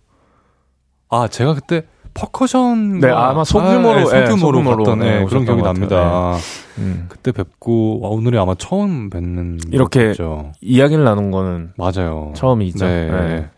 [1.09, 1.85] 아, 제가 그때
[2.21, 6.37] 퍼커션 네 아마 소규모로 아, 네, 소규모로, 소규모로 봤던 네, 그런 기억이 납니다.
[6.77, 6.83] 네.
[6.83, 7.07] 음.
[7.09, 12.33] 그때 뵙고 와, 오늘이 아마 처음 뵙는 이렇게 것죠 이야기를 나눈 거는 맞아요.
[12.37, 12.85] 처음이죠.
[12.85, 13.11] 네.
[13.11, 13.51] 네.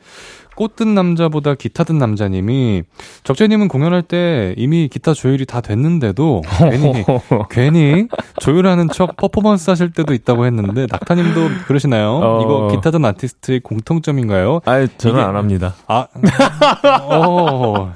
[0.55, 2.83] 꽃든 남자보다 기타 든 남자님이
[3.25, 7.05] 적재님은 공연할 때 이미 기타 조율이 다 됐는데도 괜히
[7.51, 12.21] 괜히 조율하는 척 퍼포먼스 하실 때도 있다고 했는데 낙타님도 그러시나요?
[12.23, 12.43] 어...
[12.43, 14.61] 이거 기타 든 아티스트의 공통점인가요?
[14.65, 15.25] 아 저는 이게...
[15.25, 15.75] 안 합니다.
[15.87, 16.07] 아,
[17.01, 17.93] 어...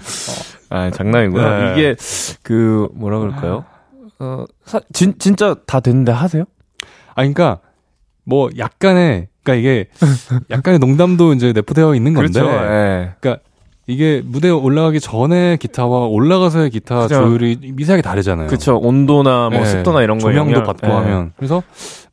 [0.70, 1.48] 아 장난이고요.
[1.48, 1.72] 네.
[1.72, 1.96] 이게
[2.42, 3.64] 그 뭐라 그럴까요?
[4.18, 6.44] 어 사, 진, 진짜 다 됐는데 하세요?
[7.10, 7.60] 아 그러니까
[8.24, 9.88] 뭐 약간의 그러니까 이게
[10.50, 12.50] 약간의 농담도 이제 내포되어 있는 건데 그렇죠.
[12.50, 13.14] 예.
[13.20, 13.42] 그러니까
[13.88, 17.14] 이게 무대에 올라가기 전에 기타와 올라가서의 기타 그죠.
[17.20, 18.48] 조율이 미세하게 다르잖아요.
[18.48, 18.76] 그쵸.
[18.82, 19.64] 온도나 뭐 네.
[19.66, 20.90] 습도나 이런 거 조명도 영향- 받고 예.
[20.90, 21.62] 하면 그래서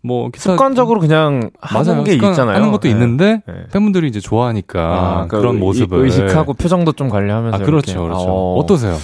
[0.03, 2.03] 뭐 기타 습관적으로 그냥 하는 맞아요.
[2.03, 2.55] 게 있잖아요.
[2.57, 2.91] 하는 것도 예.
[2.91, 3.53] 있는데 예.
[3.71, 8.07] 팬분들이 이제 좋아하니까 아, 그러니까 그런 의- 모습을 의식하고 표정도 좀 관리하면서 아 그렇죠, 이렇게.
[8.07, 8.25] 그렇죠.
[8.27, 8.59] 어.
[8.59, 8.95] 어떠세요?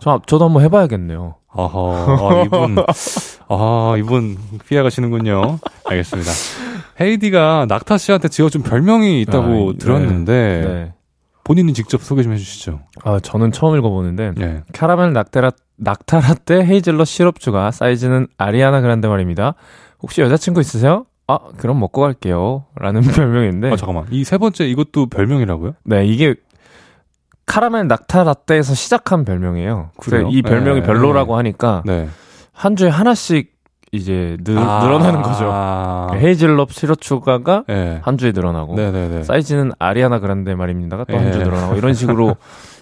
[0.00, 1.36] 저, 저도 한번 해봐야겠네요.
[1.58, 2.76] 어허, 아, 이분,
[3.48, 4.36] 아, 이분
[4.68, 5.58] 피해가시는군요.
[5.84, 6.30] 알겠습니다.
[7.00, 10.32] 헤이디가 낙타 씨한테 지어준 별명이 있다고 아, 들었는데,
[10.66, 10.92] 네.
[11.46, 12.80] 본인이 직접 소개 좀 해주시죠.
[13.04, 14.62] 아, 저는 처음 읽어보는데 예.
[14.72, 19.54] 캐러멜 낙테라, 낙타라떼 헤이즐넛 시럽 추가 사이즈는 아리아나 그란데 말입니다.
[20.02, 21.06] 혹시 여자친구 있으세요?
[21.28, 22.64] 아, 그럼 먹고 갈게요.
[22.74, 23.70] 라는 별명인데.
[23.72, 24.06] 아, 잠깐만.
[24.10, 25.74] 이 세 번째 이것도 별명이라고요?
[25.84, 26.34] 네, 이게
[27.46, 29.90] 카라멜 낙타 라떼에서 시작한 별명이에요.
[30.00, 30.28] 그래요?
[30.32, 32.08] 이 별명이 네, 별로라고 하니까 네.
[32.52, 33.55] 한 주에 하나씩
[33.92, 36.08] 이제 늘, 아, 늘어나는 거죠.
[36.14, 38.00] 헤이즐넛 시럽 추가가 네.
[38.02, 39.22] 한 주에 늘어나고 네네네.
[39.22, 41.32] 사이즈는 아리아나 그란데 말입니다가 또한 예.
[41.32, 42.36] 주 늘어나고 이런 식으로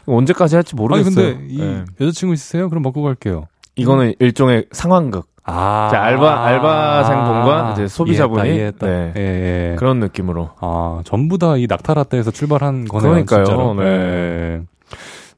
[0.06, 1.34] 언제까지 할지 아니, 모르겠어요.
[1.36, 1.84] 근데 이 예.
[2.00, 2.68] 여자친구 있으세요?
[2.68, 3.46] 그럼 먹고 갈게요.
[3.76, 5.26] 이거는 일종의 상황극.
[5.46, 5.88] 아.
[5.88, 8.92] 이제 알바 알바생분과 이제 소비자분이 이해했다, 네.
[8.92, 9.20] 이해했다.
[9.20, 9.24] 예,
[9.72, 9.76] 예.
[9.76, 10.50] 그런 느낌으로.
[10.60, 13.10] 아, 전부 다 이 낙타라떼에서 출발한 거네요.
[13.24, 13.74] 그러니까요.
[13.74, 13.84] 네.
[13.84, 14.62] 예.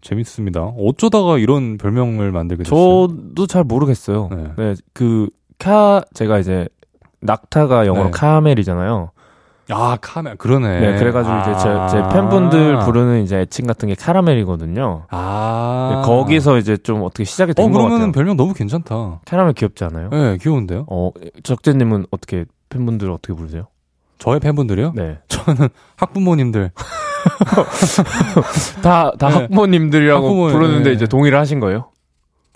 [0.01, 0.61] 재밌습니다.
[0.79, 3.09] 어쩌다가 이런 별명을 만들게 됐어요?
[3.09, 4.29] 저도 잘 모르겠어요.
[4.31, 4.45] 네.
[4.57, 6.69] 네, 그, 카, 제가 이제,
[7.21, 8.11] 낙타가 영어로 네.
[8.13, 9.11] 카멜이잖아요.
[9.71, 10.37] 아, 카멜.
[10.37, 10.81] 그러네.
[10.81, 15.07] 네, 그래가지고 이제 제, 제 팬분들 부르는 이제 애칭 같은 게 카라멜이거든요.
[15.11, 15.91] 아.
[15.93, 18.13] 네, 거기서 이제 좀 어떻게 시작이 어, 된것 그러면은 같아요.
[18.13, 19.21] 별명 너무 괜찮다.
[19.25, 20.11] 카라멜 귀엽지 않아요?
[20.11, 20.87] 네, 귀여운데요?
[20.89, 21.11] 어,
[21.43, 23.67] 적재님은 어떻게, 팬분들 어떻게 부르세요?
[24.19, 24.93] 저의 팬분들이요?
[24.95, 25.19] 네.
[25.29, 26.71] 저는 학부모님들.
[28.83, 29.35] 다, 다 네.
[29.35, 30.95] 학부모님들이라고 학부모, 부르는데 네.
[30.95, 31.87] 이제 동의를 하신 거예요?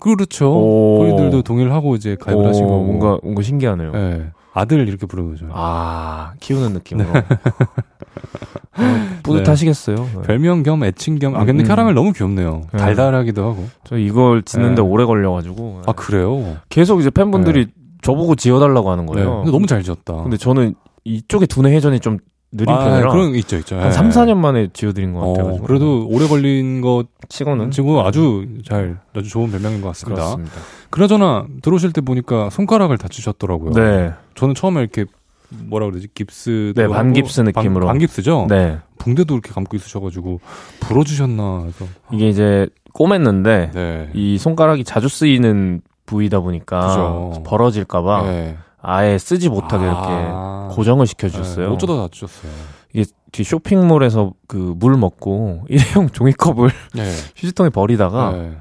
[0.01, 0.51] 그렇죠.
[0.51, 1.05] 오.
[1.07, 2.83] 저희들도 동의를 하고 이제 가입을 거고.
[2.83, 3.91] 뭔가, 뭔가 신기하네요.
[3.91, 4.31] 네.
[4.53, 5.45] 아들 이렇게 부르는 거죠.
[5.51, 7.07] 아, 키우는 느낌으로.
[7.09, 8.83] 어,
[9.23, 9.95] 뿌듯하시겠어요.
[9.95, 10.21] 네.
[10.23, 11.35] 별명 겸 애칭 겸.
[11.35, 11.67] 아, 근데 음.
[11.67, 12.63] 카라멜 너무 귀엽네요.
[12.73, 12.77] 네.
[12.77, 13.65] 달달하기도 하고.
[13.85, 14.87] 저 이걸 짓는데 네.
[14.87, 15.83] 오래 걸려가지고.
[15.85, 16.57] 아, 그래요?
[16.69, 17.67] 계속 이제 팬분들이
[18.01, 19.13] 저보고 지어달라고 하는 네.
[19.13, 19.37] 거예요.
[19.37, 20.23] 근데 너무 잘 지었다.
[20.23, 22.17] 근데 저는 이쪽에 두뇌 회전이 좀
[22.51, 23.11] 느린 아, 편이라.
[23.11, 23.77] 그런 거 있죠, 있죠.
[23.77, 23.91] 한 예.
[23.91, 25.65] 3, 4년 만에 지어드린 것 어, 같아가지고.
[25.65, 27.71] 그래도 오래 걸린 것 치고는.
[27.71, 30.21] 지금 아주 잘, 아주 좋은 별명인 것 같습니다.
[30.23, 30.55] 그렇습니다.
[30.89, 33.71] 그나저나 들어오실 때 보니까 손가락을 다치셨더라고요.
[33.71, 34.11] 네.
[34.35, 35.05] 저는 처음에 이렇게
[35.49, 37.87] 뭐라 그러지 깁스 네, 반깁스 느낌으로.
[37.87, 38.79] 반, 깁스죠 네.
[38.97, 40.39] 붕대도 이렇게 감고 있으셔가지고
[40.81, 44.09] 부러지셨나 해서 이게 이제 꼬맸는데, 네.
[44.13, 47.43] 이 손가락이 자주 쓰이는 부위다 보니까 그죠.
[47.45, 48.57] 벌어질까봐 네.
[48.81, 50.69] 아예 쓰지 못하게 이렇게 아.
[50.71, 51.67] 고정을 시켜주셨어요.
[51.69, 52.51] 네, 어쩌다 다치셨어요.
[52.93, 57.11] 이게 뒤 쇼핑몰에서 그 물 먹고 일회용 종이컵을 네.
[57.35, 58.57] 휴지통에 버리다가 네.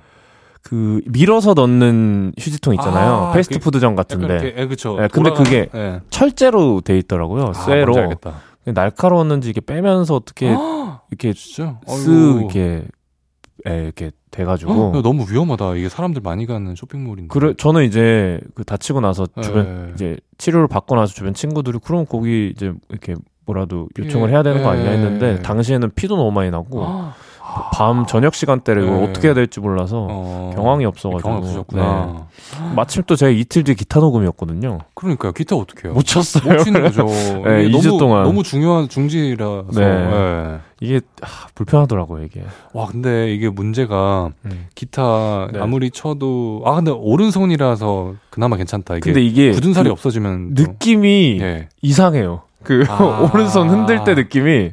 [0.62, 3.12] 그 밀어서 넣는 휴지통 있잖아요.
[3.14, 4.96] 아, 패스트푸드점 같은데 이렇게, 예, 그쵸.
[5.00, 6.00] 네, 근데 돌아가는- 그게 네.
[6.10, 7.46] 철제로 돼 있더라고요.
[7.48, 7.94] 아, 쇠로.
[8.66, 10.54] 날카로웠는지 이게 빼면서 어떻게
[11.10, 11.78] 이렇게 진짜?
[11.88, 12.38] 스 아이고.
[12.40, 12.84] 이렇게
[13.66, 15.76] 에, 이렇게 헉, 돼가지고 야, 너무 위험하다.
[15.76, 17.28] 이게 사람들 많이 가는 쇼핑몰인데.
[17.28, 19.92] 그래 저는 이제 그 다치고 나서 주변 네.
[19.94, 23.14] 이제 치료를 받고 나서 주변 친구들이 그럼 거기 이제 이렇게
[23.46, 24.94] 뭐라도 요청을 예, 해야 되는 거 아니냐 예.
[24.94, 27.14] 했는데 당시에는 피도 너무 많이 나고 아,
[27.72, 29.04] 밤 저녁 시간대를 네.
[29.04, 32.12] 어떻게 해야 될지 몰라서 어, 경황이 없어가지고 경황 없으셨구나.
[32.60, 32.74] 네.
[32.74, 34.78] 마침 또 제가 이틀 뒤에 기타 녹음이었거든요.
[34.94, 35.32] 그러니까요.
[35.32, 35.94] 기타 어떻게 해요?
[35.94, 36.52] 못 쳤어요.
[36.52, 37.04] 못 치는 거죠.
[37.44, 38.22] 네, 이게 2주 너무, 동안.
[38.24, 39.66] 너무 중요한 중지라서.
[39.74, 39.80] 네.
[39.80, 40.58] 네.
[40.82, 42.42] 이게 아, 불편하더라고요 이게.
[42.72, 44.66] 와, 근데 이게 문제가 음.
[44.74, 45.58] 기타 네.
[45.60, 48.96] 아무리 쳐도 아 근데 오른손이라서 그나마 괜찮다.
[48.96, 51.68] 이게 근데 이게 굳은 살이 그 없어지면 또- 느낌이 예.
[51.82, 52.42] 이상해요.
[52.62, 53.28] 그 아.
[53.34, 54.70] 오른손 흔들 때 느낌이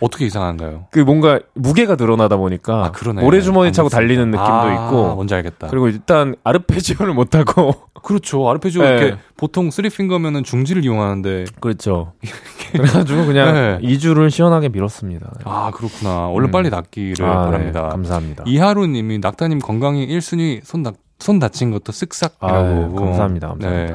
[0.00, 0.86] 어떻게 이상한가요?
[0.90, 3.22] 그 뭔가 무게가 늘어나다 보니까 아, 그러네.
[3.22, 5.68] 모래주머니 차고 달리는 느낌도 아, 있고 뭔지 알겠다.
[5.68, 8.48] 그리고 일단 아르페지오를 못 하고 그렇죠.
[8.48, 8.88] 아르페지오 네.
[8.88, 12.12] 이렇게 보통 three finger면은 중지를 이용하는데 그렇죠.
[12.72, 13.78] 그래가지고 그냥 네.
[13.82, 15.30] 2주를 시원하게 밀었습니다.
[15.44, 16.28] 아 그렇구나.
[16.28, 16.50] 얼른 음.
[16.50, 17.82] 빨리 낫기를 아, 바랍니다.
[17.82, 18.44] 네, 감사합니다.
[18.46, 22.36] 이하루님이 낙타님 건강이 1순위 손, 다, 손 다친 것도 쓱싹이라고.
[22.40, 23.48] 아, 네, 감사합니다.
[23.48, 23.68] 감사합니다.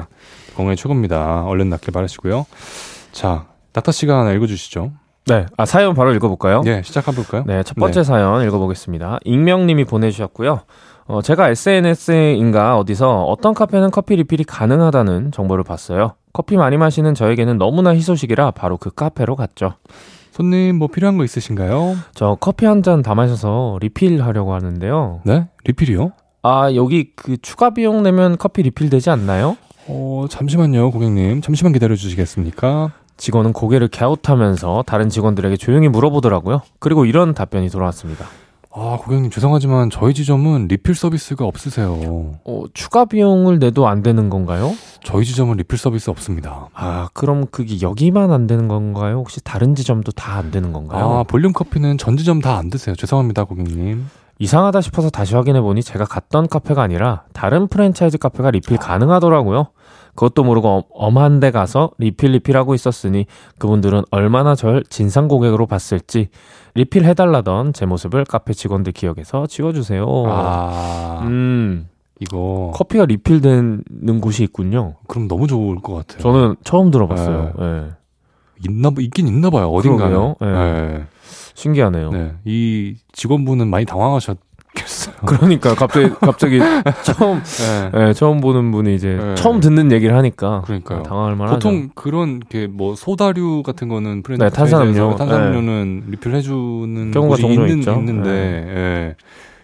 [0.56, 1.42] 건강이 최고입니다.
[1.44, 2.46] 얼른 낫길 바라시고요.
[3.12, 4.92] 자, 낙타 씨가 하나 읽어주시죠.
[5.26, 6.62] 네, 아 사연 바로 읽어볼까요?
[6.66, 7.42] 예, 시작해 볼까요?
[7.46, 9.18] 네, 첫 번째 사연 읽어보겠습니다.
[9.24, 10.60] 익명님이 보내주셨고요.
[11.08, 16.14] 어, 제가 SNS인가 어디서 어떤 카페는 커피 리필이 가능하다는 정보를 봤어요.
[16.32, 19.74] 커피 많이 마시는 저에게는 너무나 희소식이라 바로 그 카페로 갔죠.
[20.32, 21.96] 손님 뭐 필요한 거 있으신가요?
[22.14, 25.20] 저 커피 한 잔 다 마셔서 리필 하려고 하는데요.
[25.24, 25.46] 네?
[25.64, 26.12] 리필이요?
[26.42, 29.56] 아, 여기 그 추가 비용 내면 커피 리필 되지 않나요?
[29.88, 31.40] 어, 잠시만요, 고객님.
[31.40, 32.92] 잠시만 기다려 주시겠습니까?
[33.16, 36.60] 직원은 고개를 갸웃하면서 다른 직원들에게 조용히 물어보더라고요.
[36.78, 38.26] 그리고 이런 답변이 돌아왔습니다.
[38.78, 41.94] 아, 고객님 죄송하지만 저희 지점은 리필 서비스가 없으세요.
[42.44, 44.70] 어, 추가 비용을 내도 안 되는 건가요?
[45.02, 46.68] 저희 지점은 리필 서비스 없습니다.
[46.74, 49.16] 아, 그럼 그게 여기만 안 되는 건가요?
[49.16, 51.06] 혹시 다른 지점도 다 안 되는 건가요?
[51.08, 52.94] 아, 볼륨 커피는 전 지점 다 안 되세요.
[52.94, 54.10] 죄송합니다, 고객님.
[54.38, 59.68] 이상하다 싶어서 다시 확인해 보니 제가 갔던 카페가 아니라 다른 프랜차이즈 카페가 리필 가능하더라고요.
[60.16, 63.26] 그것도 모르고 엄- 엄한 데 가서 리필 리필하고 있었으니
[63.58, 66.28] 그분들은 얼마나 절 진상 고객으로 봤을지
[66.74, 70.06] 리필 해달라던 제 모습을 카페 직원들 기억에서 지워주세요.
[70.26, 71.88] 아, 음,
[72.20, 72.72] 이거.
[72.74, 74.94] 커피가 리필되는 곳이 있군요.
[75.06, 76.20] 그럼 너무 좋을 것 같아요.
[76.22, 77.52] 저는 처음 들어봤어요.
[77.60, 77.84] 예.
[78.66, 79.68] 있나, 있긴 있나 봐요.
[79.68, 80.08] 어딘가에.
[80.08, 80.36] 그러게요.
[80.40, 80.46] 예.
[80.46, 81.04] 네.
[81.54, 82.10] 신기하네요.
[82.10, 82.32] 네.
[82.44, 84.38] 이 직원분은 많이 당황하셨
[84.76, 85.16] 겠어요.
[85.26, 86.60] 그러니까 갑자기 갑자기
[87.02, 87.90] 처음 네.
[88.08, 89.34] 예, 처음 보는 분이 이제 네.
[89.34, 91.02] 처음 듣는 얘기를 하니까 그러니까요.
[91.02, 91.54] 당황할 만하죠.
[91.58, 95.10] 보통 그런 게 뭐 소다류 같은 거는 프렌즈 네, 탄산음료.
[95.10, 95.16] 네.
[95.16, 97.92] 탄산음료는 리필 해주는 경우가 종종 있는, 있죠.
[97.94, 98.66] 있는데 네.
[98.68, 99.14] 예.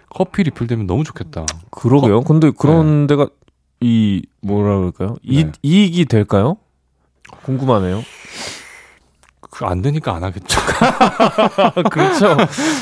[0.09, 1.45] 커피 리필 되면 너무 좋겠다.
[1.71, 2.23] 그러게요.
[2.23, 3.29] 근데 그런 데가
[3.81, 5.17] 이 뭐라 그럴까요?
[5.23, 5.53] 이 네.
[5.63, 6.57] 이익이 될까요?
[7.45, 8.03] 궁금하네요.
[9.53, 10.61] 그안 되니까 안 하겠죠.
[11.91, 12.37] 그렇죠.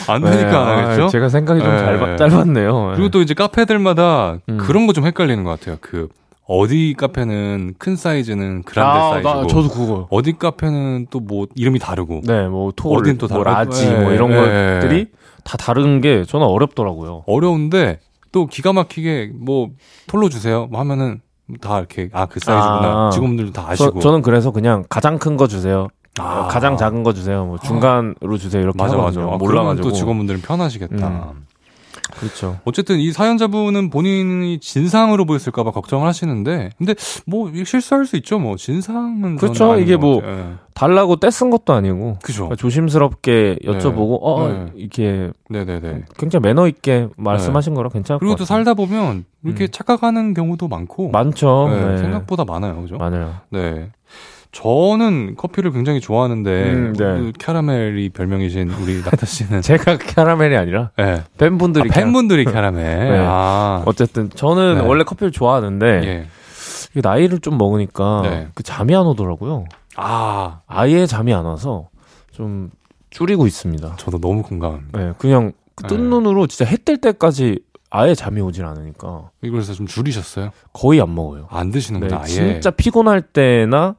[0.06, 1.08] 안 되니까 안 하겠죠.
[1.08, 1.78] 제가 생각이 좀 네.
[2.16, 2.92] 짧, 짧았네요.
[2.94, 4.56] 그리고 또 이제 카페들마다 음.
[4.56, 5.78] 그런 거 좀 헷갈리는 것 같아요.
[5.80, 6.08] 그
[6.46, 10.06] 어디 카페는 큰 사이즈는 grande 아, 사이즈고 나, 저도 그거.
[10.10, 13.44] 어디 카페는 또 뭐 이름이 다르고 네, 뭐 tall, 어딘 또 뭐 다르고.
[13.44, 14.78] 라지, 예, 뭐 이런 예.
[14.80, 15.06] 것들이
[15.44, 17.24] 다 다른 게 저는 어렵더라고요.
[17.26, 17.98] 어려운데
[18.32, 19.70] 또 기가 막히게 뭐
[20.06, 21.20] tall로 주세요 뭐 하면은
[21.60, 23.10] 다 이렇게 아 그 사이즈구나 아.
[23.12, 25.88] 직원들도 다 아시고 저, 저는 그래서 그냥 가장 큰 거 주세요.
[26.18, 26.48] 아.
[26.48, 27.44] 가장 작은 거 주세요.
[27.44, 28.62] 뭐 중간으로 주세요.
[28.62, 29.20] 이렇게 맞아 맞아.
[29.20, 31.32] 아, 몰라가지고 또 직원분들은 편하시겠다.
[31.34, 31.46] 음.
[32.18, 32.58] 그렇죠.
[32.64, 36.94] 어쨌든 이 사연자분은 본인이 진상으로 보였을까봐 걱정을 하시는데, 근데
[37.24, 38.38] 뭐 실수할 수 있죠.
[38.38, 39.78] 뭐 진상은 그렇죠.
[39.78, 40.38] 이게 것뭐 같아요.
[40.38, 40.54] 예.
[40.74, 42.44] 달라고 떼쓴 것도 아니고 그죠.
[42.44, 44.66] 그러니까 조심스럽게 여쭤보고 어 네.
[44.74, 46.04] 이렇게 네네네.
[46.18, 48.44] 굉장히 매너 있게 말씀하신 거라 괜찮을 그리고 것 또.
[48.44, 49.68] 살다 보면 이렇게 음.
[49.70, 51.68] 착각하는 경우도 많고, 많죠.
[51.70, 51.98] 네, 네.
[51.98, 52.80] 생각보다 많아요.
[52.82, 52.96] 그죠?
[52.96, 53.34] 많아요.
[53.50, 53.90] 네.
[54.52, 57.04] 저는 커피를 굉장히 좋아하는데 음, 네.
[57.04, 61.22] 그 캐러멜이 별명이신 우리 낙타 씨는 제가 캐러멜이 아니라 네.
[61.38, 62.82] 팬분들이 아, 팬분들이 캐러멜.
[62.82, 63.18] 네.
[63.20, 63.82] 아.
[63.86, 64.80] 어쨌든 저는 네.
[64.80, 66.26] 원래 커피를 좋아하는데 예.
[67.00, 68.48] 나이를 좀 먹으니까 네.
[68.54, 69.66] 그 잠이 안 오더라고요.
[69.96, 71.88] 아, 아예 잠이 안 와서
[72.32, 72.70] 좀
[73.10, 73.94] 줄이고 있습니다.
[73.98, 74.98] 저도 너무 공감합니다.
[74.98, 76.02] 네, 그냥 그뜬 네.
[76.08, 77.60] 눈으로 진짜 해 뜰 때까지
[77.90, 80.50] 아예 잠이 오질 않으니까 이걸서 좀 줄이셨어요?
[80.72, 81.46] 거의 안 먹어요.
[81.50, 82.26] 안 드시는구나, 네.
[82.26, 83.94] 진짜 피곤할 때나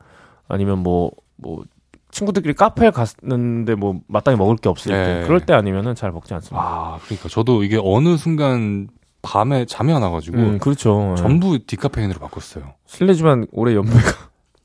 [0.47, 1.63] 아니면 뭐, 뭐,
[2.11, 5.21] 친구들끼리 카페에 갔는데 뭐, 마땅히 먹을 게 없을 네.
[5.21, 6.61] 때, 그럴 때 아니면은 잘 먹지 않습니다.
[6.61, 8.89] 아, 그러니까 저도 이게 어느 순간
[9.21, 11.13] 밤에 잠이 안 와가지고 음, 그렇죠.
[11.15, 11.21] 네.
[11.21, 12.73] 전부 디카페인으로 바꿨어요.
[12.85, 14.11] 실례지만 올해 연배가,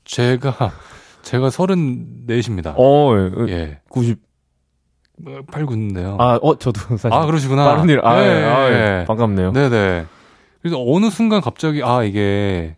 [0.03, 0.71] 제가
[1.21, 2.73] 제가 34입니다.
[2.77, 3.11] 어,
[3.47, 3.79] 예, 예.
[3.89, 4.19] 90,
[5.51, 6.19] 8, 9인데요.
[6.19, 7.13] 아, 어, 저도 사실.
[7.13, 7.65] 아, 그러시구나.
[7.65, 8.75] 빠른 일, 아, 네, 예, 아, 네.
[9.01, 9.05] 예.
[9.05, 9.51] 반갑네요.
[9.51, 10.05] 네네.
[10.61, 12.77] 그래서 어느 순간 갑자기 아 이게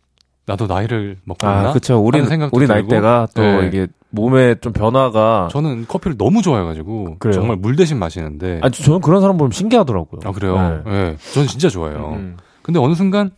[0.50, 1.70] 나도 나이를 먹고 있나?
[1.70, 2.00] 아, 그쵸.
[2.00, 2.82] 우리, 생각도 우리 들고.
[2.82, 3.68] 나이대가 또 네.
[3.68, 5.50] 이게 몸에 좀 변화가.
[5.52, 7.34] 저는 커피를 너무 좋아해가지고 그래요?
[7.34, 8.60] 정말 물 대신 마시는데.
[8.64, 10.22] 아, 저는 그런 사람 보면 신기하더라고요.
[10.26, 10.82] 아 그래요?
[10.86, 10.92] 네.
[10.92, 11.18] 예.
[11.34, 12.14] 저는 진짜 좋아해요.
[12.16, 13.30] 음, 근데 어느 순간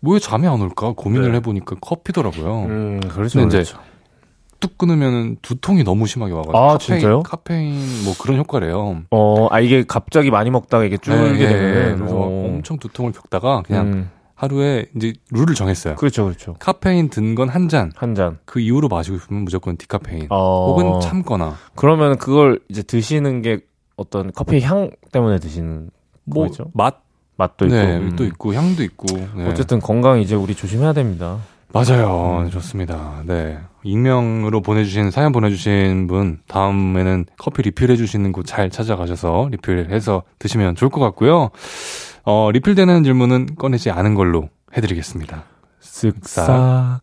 [0.00, 1.36] 왜 잠이 안 올까 고민을 네.
[1.36, 2.62] 해보니까 커피더라고요.
[2.64, 3.46] 음, 그렇죠.
[3.46, 3.78] 그렇죠.
[4.58, 7.22] 뚝 끊으면은 두통이 너무 심하게 와가지고 아, 카페인, 진짜요?
[7.24, 9.02] 카페인 뭐 그런 효과래요.
[9.10, 11.96] 어, 아, 이게 갑자기 많이 먹다가 이게 줄게 네, 되면은.
[11.98, 12.44] 그래서 어.
[12.46, 15.96] 엄청 두통을 겪다가 그냥 음, 하루에 이제 룰을 정했어요.
[15.96, 16.54] 그렇죠, 그렇죠.
[16.60, 17.90] 카페인 든 건 한 잔.
[17.96, 18.38] 한 잔.
[18.44, 20.28] 그 이후로 마시고 싶으면 무조건 디카페인.
[20.30, 20.66] 어.
[20.72, 21.56] 혹은 참거나.
[21.74, 23.58] 그러면 그걸 이제 드시는 게
[23.96, 25.90] 어떤 커피 향 때문에 드시는
[26.24, 26.70] 뭐 거죠?
[26.72, 27.02] 맛,
[27.36, 27.76] 맛도 있고.
[27.76, 28.14] 네, 음.
[28.14, 29.06] 또 있고 향도 있고.
[29.34, 29.48] 네.
[29.48, 31.38] 어쨌든 건강 이제 우리 조심해야 됩니다.
[31.72, 32.42] 맞아요.
[32.44, 32.50] 음.
[32.50, 33.22] 좋습니다.
[33.26, 33.58] 네.
[33.82, 41.00] 익명으로 보내주신, 사연 보내주신 분, 다음에는 커피 리필해주시는 곳 잘 찾아가셔서 리필해서 드시면 좋을 것
[41.00, 41.50] 같고요.
[42.24, 45.44] 어, 리필되는 질문은 꺼내지 않은 걸로 해드리겠습니다.
[45.82, 47.00] 쓱싹.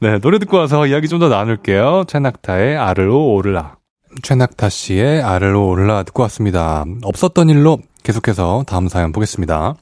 [0.00, 2.04] 네, 노래 듣고 와서 이야기 좀 더 나눌게요.
[2.08, 3.76] 최낙타의 아르오 오르라.
[4.22, 6.84] 최낙타 씨의 아르오 오르라 듣고 왔습니다.
[7.04, 9.74] 없었던 일로 계속해서 다음 사연 보겠습니다.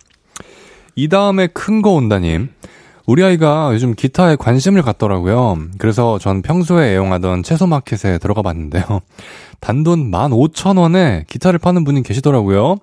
[0.96, 2.50] 이 다음에 큰 거 온다님.
[3.06, 5.56] 우리 아이가 요즘 기타에 관심을 갖더라고요.
[5.78, 8.84] 그래서 전 평소에 애용하던 채소마켓에 들어가 봤는데요.
[9.60, 12.76] 단돈 15,000원에 기타를 파는 분이 계시더라고요.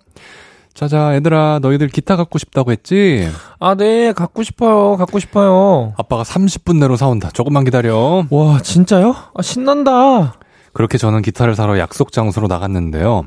[0.73, 3.27] 자자, 얘들아, 너희들 기타 갖고 싶다고 했지?
[3.59, 4.95] 아, 네, 갖고 싶어요.
[4.95, 5.93] 갖고 싶어요.
[5.97, 7.29] 아빠가 30분 내로 사온다.
[7.31, 8.27] 조금만 기다려.
[8.29, 9.15] 와, 진짜요?
[9.33, 10.35] 아, 신난다.
[10.73, 13.23] 그렇게 저는 기타를 사러 약속 장소로 나갔는데요.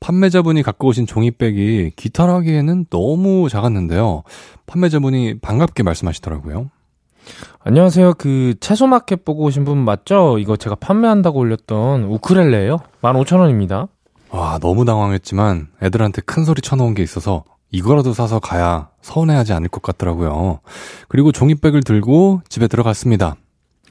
[0.00, 4.24] 판매자분이 갖고 오신 종이백이 기타라기에는 너무 작았는데요.
[4.66, 6.70] 판매자분이 반갑게 말씀하시더라고요.
[7.64, 8.14] 안녕하세요.
[8.14, 10.38] 그 채소 마켓 보고 오신 분 맞죠?
[10.38, 12.78] 이거 제가 판매한다고 올렸던 우크렐레예요.
[13.02, 13.88] 15,000원입니다.
[14.30, 19.82] 와, 너무 당황했지만 애들한테 큰 소리 쳐놓은 게 있어서 이거라도 사서 가야 서운해하지 않을 것
[19.82, 20.60] 같더라고요.
[21.08, 23.36] 그리고 종이백을 들고 집에 들어갔습니다.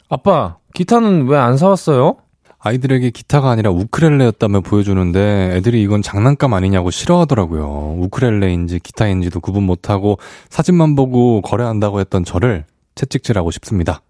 [0.10, 2.18] 아빠, 기타는 왜 안 사왔어요?
[2.64, 7.96] 아이들에게 기타가 아니라 우크렐레였다며 보여주는데 애들이 이건 장난감 아니냐고 싫어하더라고요.
[8.00, 10.20] 우크렐레인지 기타인지도 구분 못하고
[10.50, 12.66] 사진만 보고 거래한다고 했던 저를
[12.96, 14.02] 채찍질하고 싶습니다.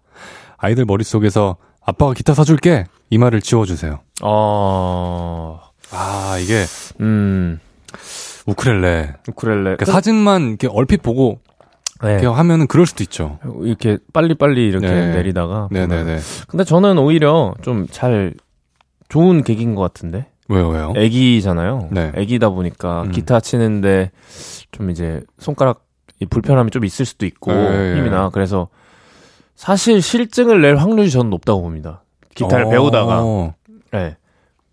[0.56, 2.86] 아이들 머릿속에서 아빠가 기타 사줄게!
[3.10, 4.00] 이 말을 지워주세요.
[4.22, 5.60] 어,
[5.90, 6.64] 아, 이게
[7.00, 7.58] 음,
[8.46, 9.14] 우크렐레.
[9.28, 9.62] 우크렐레.
[9.62, 11.40] 그러니까 사진만 이렇게 얼핏 보고
[12.02, 12.12] 네.
[12.12, 13.38] 이렇게 하면은 그럴 수도 있죠.
[13.62, 15.12] 이렇게 빨리 빨리 이렇게 네.
[15.14, 15.68] 내리다가.
[15.70, 16.18] 네네 네.
[16.48, 18.34] 근데 저는 오히려 좀 잘
[19.08, 20.26] 좋은 계기인 것 같은데.
[20.48, 20.92] 왜요, 왜요?
[20.96, 21.88] 애기잖아요.
[21.92, 22.12] 네.
[22.14, 23.10] 애기다 보니까 음.
[23.10, 24.10] 기타 치는데
[24.70, 25.91] 좀 이제 손가락 이
[26.26, 28.68] 불편함이 좀 있을 수도 있고 네, 힘이나 그래서
[29.56, 32.02] 사실 실증을 낼 확률이 저는 높다고 봅니다.
[32.34, 33.22] 기타를 어, 배우다가.
[33.92, 34.16] 네.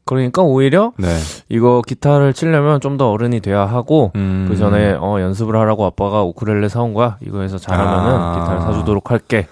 [0.06, 1.08] 그러니까 오히려 네.
[1.50, 4.48] 이거 기타를 치려면 좀 더 어른이 돼야 하고 음.
[4.50, 7.18] 그 전에 어 연습을 하라고 아빠가 우크렐레 사온 거야.
[7.22, 8.40] 이거에서 잘하면은 아.
[8.40, 9.48] 기타를 사주도록 할게.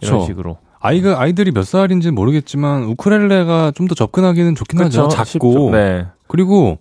[0.00, 0.26] 이런 그쵸.
[0.26, 0.58] 식으로.
[0.80, 5.06] 아이가, 아이들이 몇 살인지 는 모르겠지만, 우크렐레가 좀 더 접근하기는 좋긴 하죠.
[5.08, 5.24] 작고.
[5.24, 5.70] 쉽죠.
[5.70, 6.06] 네.
[6.26, 6.78] 그리고,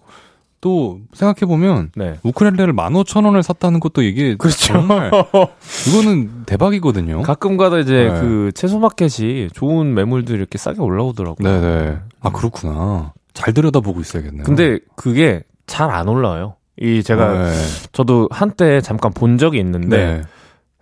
[0.62, 2.20] 또, 생각해 보면, 네.
[2.24, 4.36] 우크렐레를 15,000원을 샀다는 것도 이게.
[4.36, 4.74] 그렇죠.
[4.74, 5.12] 정말,
[5.90, 7.24] 이거는 대박이거든요.
[7.24, 8.22] 가끔 가다 이제 네.
[8.22, 11.48] 그 채소 마켓이 좋은 매물들이 이렇게 싸게 올라오더라고요.
[11.48, 11.98] 네네.
[12.22, 13.14] 아, 그렇구나.
[13.34, 14.44] 잘 들여다보고 있어야겠네요.
[14.44, 16.56] 근데 그게 잘 안 올라와요.
[16.80, 17.52] 이 제가 네.
[17.92, 20.22] 저도 한때 잠깐 본 적이 있는데 네.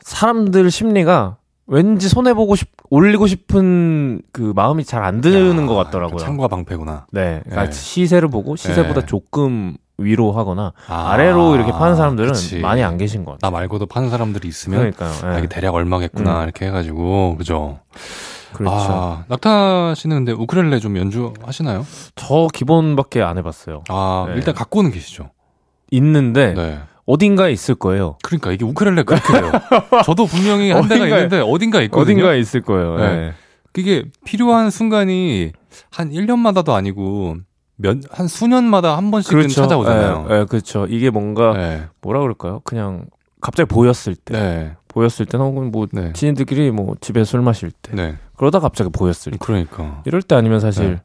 [0.02, 1.38] 사람들 심리가
[1.72, 6.18] 왠지 손해 보고 싶 올리고 싶은 그 마음이 잘 안 드는 야, 것 같더라고요.
[6.18, 7.06] 창과 방패구나.
[7.12, 7.72] 네, 그러니까 네.
[7.72, 9.06] 시세를 보고 시세보다 네.
[9.06, 12.60] 조금 위로 하거나 아, 아래로 이렇게 파는 사람들은 그치.
[12.60, 13.52] 많이 안 계신 것 같아요.
[13.52, 15.12] 나 말고도 파는 사람들이 있으면 그러니까요.
[15.30, 15.40] 아, 네.
[15.40, 16.44] 이게 대략 얼마겠구나 음.
[16.44, 17.80] 이렇게 해가지고 그죠.
[18.54, 18.76] 그렇죠.
[18.76, 21.86] 아, 낙타 씨는 근데 우크렐레 좀 연주하시나요?
[22.16, 23.84] 저 기본밖에 안 해봤어요.
[23.90, 24.36] 아 네.
[24.36, 25.30] 일단 갖고는 계시죠.
[25.92, 26.80] 있는데 네.
[27.14, 28.18] 어딘가에 있을 거예요.
[28.24, 29.52] 그러니까 이게 우크렐레 그렇게 돼요.
[30.06, 32.04] 저도 분명히 한 대가 어딘가에- 있는데 어딘가 있거든요.
[32.04, 32.96] 어딘가에 있을 거예요.
[32.98, 33.16] 네.
[33.16, 33.34] 네.
[33.74, 35.52] 그게 필요한 순간이
[35.92, 37.38] 한 1년마다도 아니고
[37.78, 40.26] 몇 한 수년마다 한 번씩은 찾아오잖아요.
[40.28, 40.86] 네, 네, 그렇죠.
[40.90, 41.84] 이게 뭔가 네.
[42.02, 42.62] 뭐라 그럴까요?
[42.64, 43.06] 그냥
[43.42, 44.76] 갑자기 보였을 때, 네.
[44.90, 46.12] 보였을 때나 혹은 뭐 네.
[46.14, 48.18] 지인들끼리 뭐 집에 술 마실 때, 네.
[48.36, 50.02] 그러다 갑자기 보였을 때, 그러니까.
[50.06, 51.02] 이럴 때 아니면 사실 네.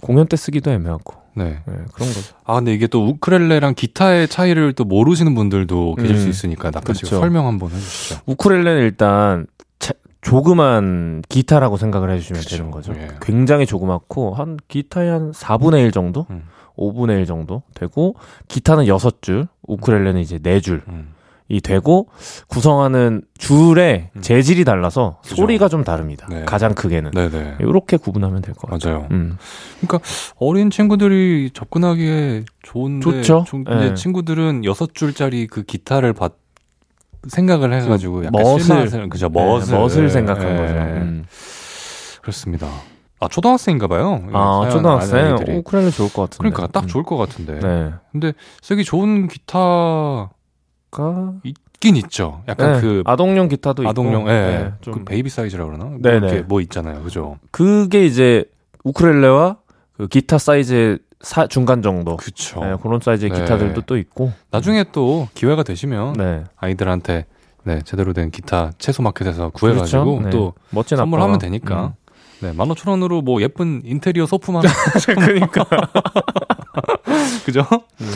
[0.00, 1.44] 공연 때 쓰기도 애매하고 네.
[1.66, 2.34] 네, 그런 거죠.
[2.44, 6.94] 아, 근데 이게 또 우크렐레랑 기타의 차이를 또 모르시는 분들도 계실 음, 수 있으니까 낙타
[6.94, 7.20] 씨가 그렇죠.
[7.20, 8.20] 설명 한번 해주시죠.
[8.26, 9.46] 우크렐레는 일단
[9.78, 12.56] 차- 조그만 기타라고 생각을 해주시면 그쵸.
[12.56, 12.92] 되는 거죠.
[12.96, 13.08] 예.
[13.20, 16.44] 굉장히 조그맣고 한 기타의 한 4분의 1 정도, 음.
[16.76, 18.16] 5분의 1 정도 되고
[18.48, 20.82] 기타는 6줄, 우크렐레는 이제 4줄.
[20.88, 21.12] 음.
[21.48, 22.08] 이 되고
[22.48, 24.20] 구성하는 줄의 음.
[24.20, 25.36] 재질이 달라서 그죠.
[25.36, 26.26] 소리가 좀 다릅니다.
[26.28, 26.44] 네.
[26.44, 27.12] 가장 크게는.
[27.12, 27.56] 네네.
[27.60, 28.94] 이렇게 구분하면 될 것 같아요.
[28.94, 29.08] 맞아요.
[29.12, 29.38] 음.
[30.38, 33.44] 어린 친구들이 접근하기에 좋은데 좋죠.
[33.46, 33.94] 좀- 근데 네.
[33.94, 36.32] 친구들은 여섯 줄짜리 그 기타를 받
[37.28, 40.74] 생각을 해가지고 약간 멋을- 그죠 멋을 네, 멋을 생각한 예, 거죠.
[40.74, 40.78] 예.
[41.00, 41.24] 음.
[42.22, 42.68] 그렇습니다.
[43.18, 44.28] 아 초등학생인가봐요.
[44.32, 45.36] 아, 초등학생?
[45.58, 46.50] 우크렐레 좋을 것 같은데.
[46.50, 46.88] 그러니까 딱 음.
[46.88, 47.58] 좋을 것 같은데.
[47.60, 47.92] 네.
[48.12, 48.32] 근데
[48.62, 50.28] 쓰기 좋은 기타
[50.96, 52.42] 가 있긴 있죠.
[52.48, 54.30] 약간 네, 그 아동용 기타도 아동용, 있고.
[54.30, 55.84] 예, 네, 그좀 baby 사이즈라 그러나?
[55.84, 56.26] 뭐 네네.
[56.26, 57.38] 이렇게 뭐 있잖아요, 그죠?
[57.50, 58.44] 그게 이제
[58.84, 59.58] 우크렐레와
[59.98, 62.16] 그 기타 사이즈의 사, 중간 정도.
[62.16, 62.60] 그쵸.
[62.60, 63.40] 네, 그런 사이즈의 네.
[63.42, 64.32] 기타들도 또 있고.
[64.50, 66.44] 나중에 또 기회가 되시면 네.
[66.56, 67.26] 아이들한테
[67.64, 70.24] 네 제대로 된 기타 채소 마켓에서 구해가지고 그렇죠?
[70.24, 70.30] 네.
[70.30, 71.38] 또 멋진 선물하면 아빠가.
[71.38, 71.86] 되니까.
[71.86, 72.05] 음.
[72.40, 74.62] 네, 15,000원으로 뭐 예쁜 인테리어 소품만
[75.06, 75.64] 그러니까.
[77.44, 77.64] 그죠?
[78.00, 78.06] 음.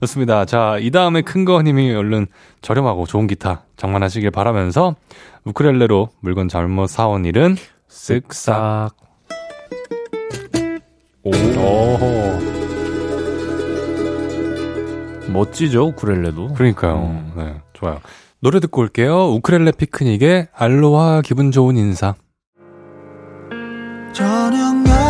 [0.00, 0.44] 좋습니다.
[0.44, 2.26] 자, 이 다음에 큰 거님이 얼른
[2.62, 4.96] 저렴하고 좋은 기타 장만하시길 바라면서
[5.44, 7.56] 우크렐레로 물건 잘못 사온 일은
[7.88, 8.32] 쓱싹.
[8.32, 8.90] 싹.
[11.24, 11.30] 오.
[15.28, 16.54] 멋지죠, 우크렐레도.
[16.54, 16.96] 그러니까요.
[16.96, 17.32] 음.
[17.36, 18.00] 네, 좋아요.
[18.40, 19.30] 노래 듣고 올게요.
[19.34, 22.14] 우크렐레 피크닉의 알로하 기분 좋은 인사.
[24.12, 25.07] 저녁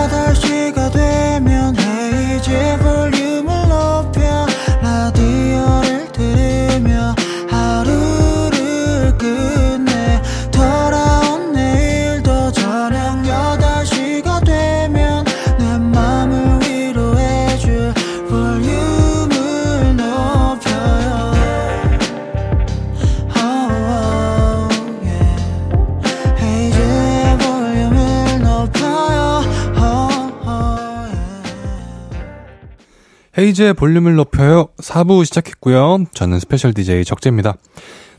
[33.39, 34.67] 헤이즈의 볼륨을 높여요.
[34.79, 36.07] 4부 시작했고요.
[36.13, 37.55] 저는 스페셜 DJ 적재입니다.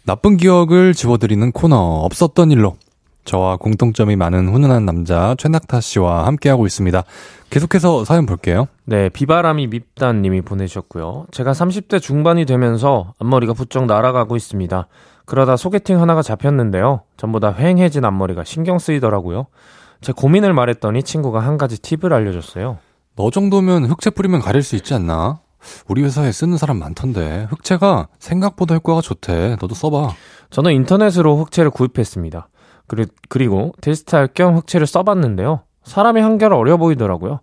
[0.05, 2.77] 나쁜 기억을 지워드리는 코너 없었던 일로
[3.25, 7.03] 저와 공통점이 많은 훈훈한 남자 최낙타 씨와 함께하고 있습니다.
[7.49, 8.69] 계속해서 사연 볼게요.
[8.85, 11.25] 네, 비바람이 밉단 님이 보내주셨고요.
[11.31, 14.87] 제가 30대 중반이 되면서 앞머리가 부쩍 날아가고 있습니다.
[15.25, 17.01] 그러다 소개팅 하나가 잡혔는데요.
[17.17, 19.47] 전보다 휑해진 앞머리가 신경 쓰이더라고요.
[19.99, 22.77] 제 고민을 말했더니 친구가 한 가지 팁을 알려줬어요.
[23.19, 25.41] 너 정도면 흑채 뿌리면 가릴 수 있지 않나?
[25.89, 29.57] 우리 회사에 쓰는 사람 많던데 흑채가 생각보다 효과가 좋대.
[29.59, 30.13] 너도 써봐.
[30.51, 32.47] 저는 인터넷으로 흑채를 구입했습니다.
[32.87, 35.63] 그리, 그리고 테스트할 겸 흑채를 써봤는데요.
[35.83, 37.41] 사람이 한결 어려 보이더라고요.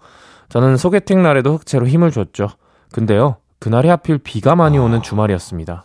[0.49, 2.49] 저는 소개팅 날에도 흑채로 힘을 줬죠.
[2.91, 5.85] 근데요, 그날이 하필 비가 많이 오는 주말이었습니다.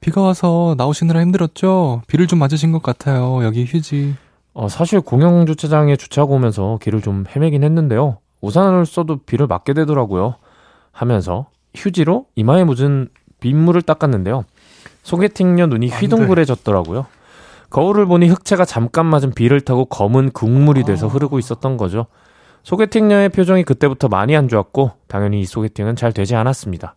[0.00, 2.02] 비가 와서 나오시느라 힘들었죠?
[2.08, 3.44] 비를 좀 맞으신 것 같아요.
[3.44, 4.16] 여기 휴지.
[4.52, 8.18] 어, 사실 공영 주차장에 주차하고 오면서 길을 좀 헤매긴 했는데요.
[8.42, 10.34] 우산을 써도 비를 맞게 되더라고요.
[10.92, 13.08] 하면서 휴지로 이마에 묻은
[13.40, 14.44] 빗물을 닦았는데요.
[15.02, 17.06] 소개팅녀 눈이 휘둥그레졌더라고요.
[17.70, 22.06] 거울을 보니 흑채가 잠깐 맞은 비를 타고 검은 국물이 돼서 흐르고 있었던 거죠.
[22.64, 26.94] 소개팅녀의 표정이 그때부터 많이 안 좋았고 당연히 이 소개팅은 잘 되지 않았습니다.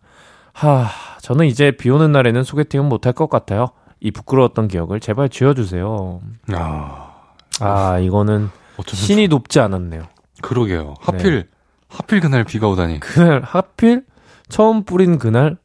[0.52, 0.86] 하,
[1.22, 3.68] 저는 이제 비 오는 날에는 소개팅은 못할 것 같아요.
[4.00, 6.20] 이 부끄러웠던 기억을 제발 지워주세요.
[6.52, 7.12] 아,
[7.60, 8.50] 아, 이거는
[8.86, 10.02] 신이 높지 않았네요.
[10.42, 10.94] 그러게요.
[11.00, 11.48] 하필
[11.88, 13.00] 하필 그날 비가 오다니.
[13.00, 14.04] 그날 하필
[14.48, 15.56] 처음 뿌린 그날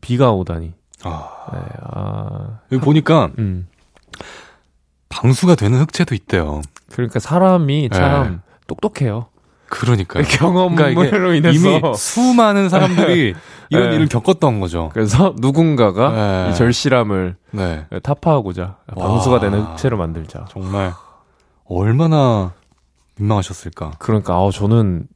[0.00, 0.72] 비가 오다니.
[1.02, 1.58] 아, 네,
[1.92, 3.66] 아, 여기 보니까 음.
[5.08, 6.62] 방수가 되는 흑채도 있대요.
[6.92, 9.26] 그러니까 사람이 참 똑똑해요.
[9.68, 10.24] 그러니까요.
[10.28, 11.10] 경험으로 네.
[11.10, 11.68] 그러니까 인해서.
[11.78, 13.34] 이미 수많은 사람들이
[13.70, 13.96] 이런 네.
[13.96, 14.90] 일을 겪었던 거죠.
[14.92, 16.50] 그래서 누군가가 네.
[16.50, 17.86] 이 절실함을 네.
[18.02, 19.08] 타파하고자 와.
[19.08, 20.46] 방수가 되는 흑채를 만들자.
[20.50, 20.92] 정말
[21.64, 22.52] 얼마나
[23.24, 23.92] 민망하셨을까.
[23.98, 25.06] 그러니까 아 저는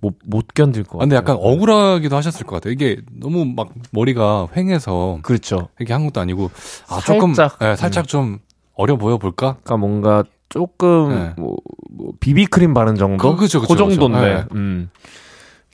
[0.00, 1.34] 못, 못 견딜 것 아, 근데 같아요.
[1.36, 2.72] 약간 억울하기도 하셨을 것 같아요.
[2.72, 5.68] 이게 너무 막 머리가 휑해서 그렇죠.
[5.78, 6.50] 이렇게 한 것도 아니고
[6.88, 7.58] 아 조금 살짝.
[7.62, 8.38] 예, 살짝 좀
[8.74, 9.56] 어려 보여 볼까?
[9.62, 11.34] 그러니까 뭔가 조금 네.
[11.36, 11.56] 뭐,
[11.90, 14.20] 뭐 비비크림 바른 정도, 그- 그죠, 그죠, 정도인데, 그죠.
[14.20, 14.44] 네.
[14.58, 14.90] 음.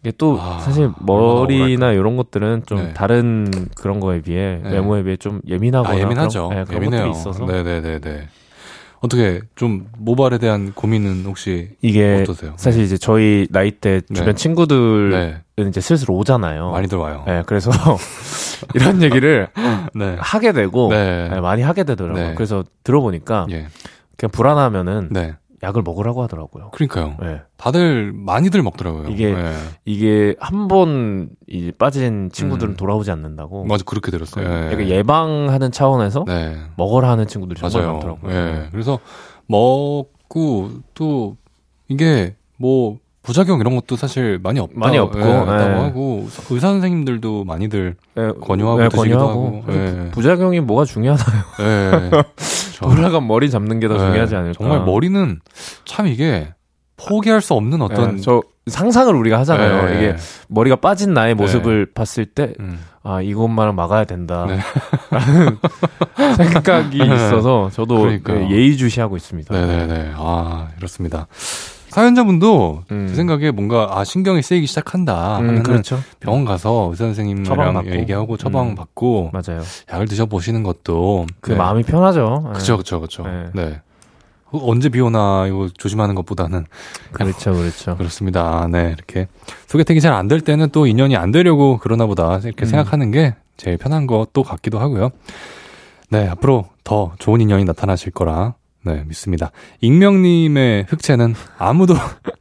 [0.01, 2.95] 이게 또 아, 사실 머리나 이런 것들은 좀 네.
[2.95, 4.73] 다른 그런 거에 비해 네.
[4.73, 6.49] 외모에 비해 좀 예민하거나 아 예민하죠.
[6.49, 7.03] 그런, 네, 그런 예민해요.
[7.13, 8.29] 것들이 있어서 네네네네.
[9.01, 12.55] 어떻게 좀 모발에 대한 고민은 혹시 이게 어떠세요?
[12.57, 14.35] 사실 이제 저희 나이 때 주변 네.
[14.35, 15.11] 친구들은
[15.57, 16.71] 네 이제 슬슬 오잖아요.
[16.71, 17.25] 많이들 와요.
[17.27, 17.71] 네, 그래서
[18.75, 19.49] 이런 얘기를
[19.95, 20.17] 네.
[20.19, 21.29] 하게 되고 네.
[21.29, 22.29] 네, 많이 하게 되더라고요.
[22.29, 22.35] 네.
[22.35, 23.67] 그래서 들어보니까 예.
[24.17, 25.35] 그냥 불안하면은 네.
[25.63, 26.71] 약을 먹으라고 하더라고요.
[26.73, 27.17] 그러니까요.
[27.21, 27.41] 네.
[27.57, 29.09] 다들 많이들 먹더라고요.
[29.09, 29.53] 이게 네.
[29.85, 31.31] 이게 한 번
[31.79, 32.77] 빠진 친구들은 음.
[32.77, 33.65] 돌아오지 않는다고.
[33.65, 34.45] 맞아 그렇게 들었어요.
[34.45, 34.67] 예.
[34.73, 36.57] 약간 예방하는 차원에서 네.
[36.77, 37.93] 먹으라 하는 친구들이 정말 맞아요.
[37.95, 38.33] 많더라고요.
[38.33, 38.69] 예.
[38.73, 38.99] 그래서
[39.47, 41.37] 먹고 또
[41.89, 44.79] 이게 뭐 부작용 이런 것도 사실 많이 없다.
[44.79, 45.75] 많이 없고, 예, 없다고 예.
[45.83, 49.65] 하고 의사 선생님들도 많이들 예, 권유하고 예, 권유하고.
[49.71, 50.09] 예.
[50.13, 51.43] 부작용이 뭐가 중요하나요?
[51.61, 52.11] 예.
[52.75, 53.99] 저- 올라간 머리 잡는 게더 예.
[53.99, 54.59] 중요하지 않을까?
[54.59, 55.41] 정말 머리는
[55.85, 56.53] 참 이게
[56.97, 59.91] 포기할 수 없는 어떤 예, 저 상상을 우리가 하잖아요.
[59.91, 59.97] 예.
[59.97, 60.17] 이게
[60.49, 62.79] 머리가 빠진 나의 모습을 봤을 때, 음.
[63.05, 64.45] 아, 이것만은 막아야 된다.
[64.49, 64.59] 네.
[65.11, 65.59] 라는
[66.37, 68.47] 생각이 있어서 저도 그러니까요.
[68.47, 69.55] 예, 예의주시하고 있습니다.
[69.55, 70.13] 네 네 네.
[70.17, 71.27] 아, 이렇습니다.
[72.01, 73.07] 사연자분도 음.
[73.09, 75.99] 제 생각에 뭔가 아 신경이 쓰이기 시작한다 음, 그렇죠.
[76.21, 77.87] 병원 가서 의사 선생님이랑.
[77.87, 78.75] 얘기하고 처방 음.
[78.75, 79.63] 받고 맞아요.
[79.91, 81.57] 약을 드셔 보시는 것도 그 네.
[81.57, 82.45] 마음이 편하죠.
[82.49, 82.53] 예.
[82.53, 83.47] 그쵸 그쵸 그쵸 네.
[83.55, 83.81] 네.
[84.53, 86.67] 어, 언제 비 오나 이거 조심하는 것보다는
[87.13, 87.97] 그렇죠, 그렇죠.
[87.97, 88.69] 그렇습니다.
[88.71, 89.27] 네 이렇게
[89.67, 92.69] 소개팅이 잘 안 될 때는 또 인연이 안 되려고 그러나 보다 이렇게 음.
[92.69, 95.13] 생각하는 게 제일 편한 것도 같기도 하고요.
[96.11, 98.53] 네 앞으로 더 좋은 인연이 나타나실 거라
[98.87, 99.51] 네 믿습니다.
[99.81, 101.95] 익명님의 흑채는 아무도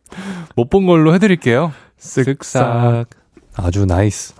[0.55, 1.71] 못 본 걸로 해드릴게요.
[1.99, 3.07] 쓱싹
[3.55, 4.33] 아주 nice.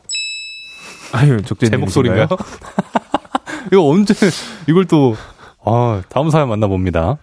[1.14, 2.28] 아유, 적재 제 목소리인가요?
[3.72, 4.14] 이거 언제
[4.70, 5.16] 이걸 또
[5.64, 7.18] 아, 다음 사연 만나봅니다.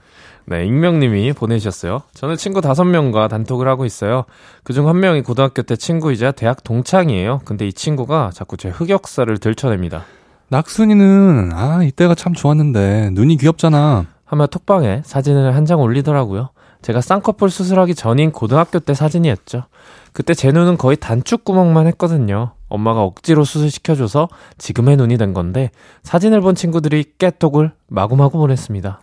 [0.46, 2.02] 네, 익명님이 보내주셨어요.
[2.14, 4.24] 저는 친구 다섯 명과 단톡을 하고 있어요.
[4.64, 7.42] 그중 한 명이 고등학교 때 친구이자 대학 동창이에요.
[7.44, 10.04] 근데 이 친구가 자꾸 제 흑역사를 들춰냅니다.
[10.48, 14.06] 낙순이는 아 이때가 참 좋았는데 눈이 귀엽잖아.
[14.32, 16.48] 하며 톡방에 사진을 한 장 올리더라고요.
[16.80, 19.64] 제가 쌍꺼풀 수술하기 전인 고등학교 때 사진이었죠.
[20.12, 22.54] 그때 제 눈은 거의 단축구멍만 했거든요.
[22.68, 24.28] 엄마가 억지로 수술시켜줘서
[24.58, 25.70] 지금의 눈이 된 건데
[26.02, 29.00] 사진을 본 친구들이 깨톡을 마구마구 보냈습니다.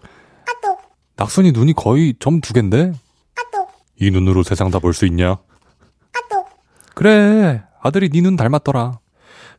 [1.16, 2.92] 낙순이 눈이 거의 점 두 갠데.
[4.02, 5.38] 이 눈으로 세상 다 볼 수 있냐?
[6.96, 9.00] 그래 아들이 네 눈 닮았더라.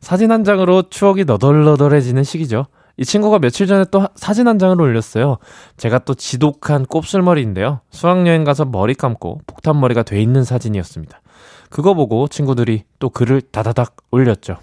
[0.01, 2.65] 사진 한 장으로 추억이 너덜너덜해지는 시기죠.
[2.97, 5.37] 이 친구가 며칠 전에 또 하- 사진 한 장을 올렸어요.
[5.77, 7.81] 제가 또 지독한 곱슬머리인데요.
[7.89, 11.21] 수학여행 가서 머리 감고 폭탄머리가 돼 있는 사진이었습니다.
[11.69, 14.57] 그거 보고 친구들이 또 글을 다다닥 올렸죠.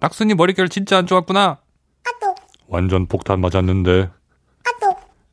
[0.00, 1.58] 낙순이 머릿결 진짜 안 좋았구나.
[2.68, 4.10] 완전 폭탄 맞았는데.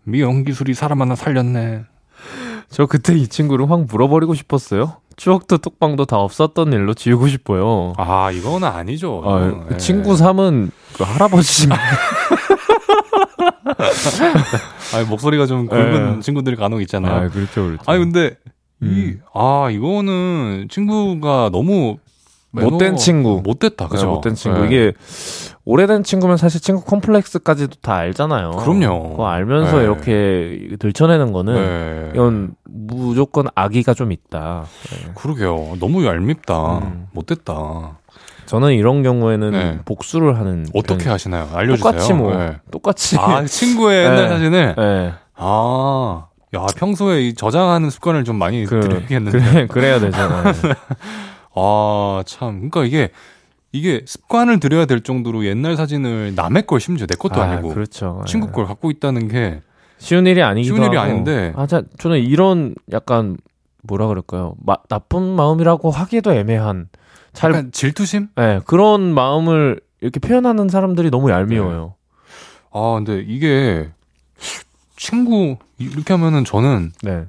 [0.04, 1.84] 미용 기술이 사람 하나 살렸네.
[2.70, 5.01] 저 그때 이 친구를 확 물어버리고 싶었어요.
[5.16, 7.94] 추억도 톡방도 다 없었던 일로 지우고 싶어요.
[7.98, 9.22] 아, 이거는 아니죠.
[9.26, 9.40] 아.
[9.40, 9.78] 그 예.
[9.78, 11.78] 친구 삼은 그 할아버지지만
[14.94, 16.22] 아니, 목소리가 좀 굵은 예.
[16.22, 17.30] 친구들이 간혹 있잖아요.
[17.30, 17.84] 그렇죠, 그렇죠.
[17.86, 18.36] 아니, 근데,
[18.82, 19.22] 이, 음.
[19.34, 21.98] 아, 이거는 친구가 너무
[22.52, 23.42] 못된 매너- 친구.
[23.44, 23.88] 못됐다.
[23.88, 24.08] 그죠?
[24.08, 24.62] 못된 친구.
[24.62, 24.66] 예.
[24.68, 24.94] 이게
[25.64, 28.52] 오래된 친구면 사실 친구 컴플렉스까지도 다 알잖아요.
[28.52, 29.12] 그럼요.
[29.12, 29.84] 그거 알면서 네.
[29.84, 32.12] 이렇게 들춰내는 거는 네.
[32.14, 34.66] 이건 무조건 악의가 좀 있다.
[34.90, 35.12] 네.
[35.16, 35.78] 그러게요.
[35.80, 36.80] 너무 얄밉다.
[36.80, 37.08] 음.
[37.14, 38.00] 못됐다.
[38.48, 39.80] 저는 이런 경우에는 네.
[39.86, 41.48] 복수를 하는 어떻게 하시나요?
[41.54, 41.92] 알려주세요.
[41.92, 42.58] 똑같이 뭐 네.
[42.70, 44.30] 똑같이 아, 친구의 옛날 네.
[44.30, 44.76] 사진을?
[44.78, 45.14] 네.
[45.38, 49.40] 아, 야, 평소에 이 저장하는 습관을 좀 많이 그, 들여야겠는데.
[49.40, 50.52] 그래, 그래야 되잖아요.
[51.56, 52.70] 아, 참.
[52.70, 53.10] 그러니까 이게,
[53.72, 57.70] 이게 습관을 들여야 될 정도로 옛날 사진을 남의 걸 심지어 내 것도 아, 아, 니고
[57.70, 58.22] 그렇죠.
[58.28, 58.52] 친구 예.
[58.52, 59.62] 걸 갖고 있다는 게
[59.98, 61.12] 쉬운 일이 아니기도 쉬운 일이 하고.
[61.12, 61.54] 아닌데.
[61.56, 63.38] 아, 자, 저는 이런 약간
[63.84, 64.56] 뭐라 그럴까요?
[64.64, 66.90] 마, 나쁜 마음이라고 하기도 애매한
[67.34, 68.30] 잘 약간 질투심?
[68.40, 71.96] 예, 그런 마음을 이렇게 표현하는 사람들이 너무 얄미워요.
[72.72, 73.90] 아, 근데 이게
[74.98, 77.26] 친구 이렇게 하면은 저는 네.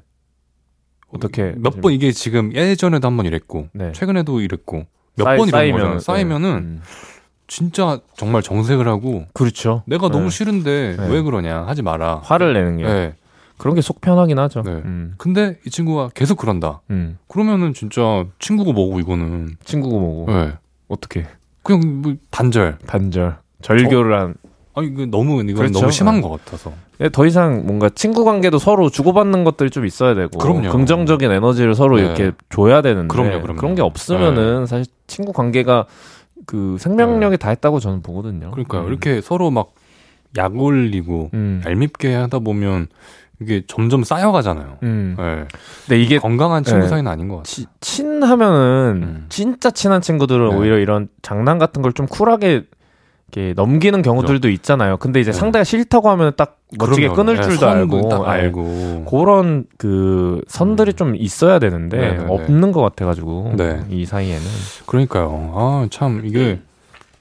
[1.13, 3.93] 어떻게 몇 번 이게 지금 예전에도 한 번 이랬고 네.
[3.93, 4.87] 최근에도 이랬고
[5.17, 5.99] 몇 번 이런 쌓이면, 거잖아요.
[6.01, 6.57] 쌓이면은 네.
[6.57, 6.83] 음.
[7.49, 9.83] 진짜 정말 정색을 하고 그렇죠.
[9.87, 10.17] 내가 네.
[10.17, 11.09] 너무 싫은데 네.
[11.09, 12.21] 왜 그러냐 하지 마라.
[12.25, 13.15] 화를 내는 게 네.
[13.59, 14.63] 그런 게 속 편하긴 하죠.
[14.63, 14.71] 네.
[14.73, 15.15] 음.
[15.19, 16.81] 근데 이 친구가 계속 그런다.
[16.91, 17.19] 음.
[17.29, 20.53] 그러면은 진짜 친구고 뭐고 이거는 친구고 뭐고 네.
[20.89, 21.27] 어떻게
[21.63, 22.79] 그냥 뭐 단절.
[22.87, 24.35] 단절 절교를 한
[24.75, 25.81] 아니 이거 너무 이건 그렇죠.
[25.81, 26.21] 너무 심한 네.
[26.23, 26.73] 것 같아서.
[26.99, 30.71] 네, 더 이상 뭔가 친구 관계도 서로 주고받는 것들이 좀 있어야 되고 그럼요.
[30.71, 32.05] 긍정적인 에너지를 서로 네.
[32.05, 33.61] 이렇게 줘야 되는데 그럼요, 그럼요.
[33.61, 35.87] 런게 없으면은 사실 친구 관계가
[36.47, 38.51] 그 생명력이 다 했다고 저는 보거든요.
[38.53, 38.83] 그러니까요.
[38.83, 38.89] 음.
[38.89, 39.69] 이렇게 서로 막
[40.39, 41.61] 약 올리고 음.
[41.67, 42.87] 얄밉게 하다 보면
[43.43, 44.79] 이게 점점 쌓여가잖아요.
[44.83, 45.15] 음.
[45.19, 45.45] 네.
[45.87, 46.89] 근데 이게 건강한 친구 네.
[46.89, 47.45] 사이는 아닌 것 같아요.
[47.45, 49.27] 치- 친하면은 음.
[49.29, 50.57] 진짜 친한 친구들은 네.
[50.57, 52.65] 오히려 이런 장난 같은 걸 좀 쿨하게
[53.33, 54.99] 이렇게 넘기는 경우들도 있잖아요.
[54.99, 55.39] 근데 이제 네.
[55.39, 57.09] 상대가 싫다고 하면 딱 멋지게.
[57.09, 58.31] 끊을 네, 줄도 선 알고, 딱 예.
[58.31, 59.07] 알고.
[59.09, 60.97] 그런 그 선들이 음.
[60.97, 62.27] 좀 있어야 되는데 네, 네, 네.
[62.29, 63.81] 없는 것 같아가지고 네.
[63.89, 64.43] 이 사이에는
[64.87, 65.53] 그러니까요.
[65.55, 66.61] 아, 참, 이게,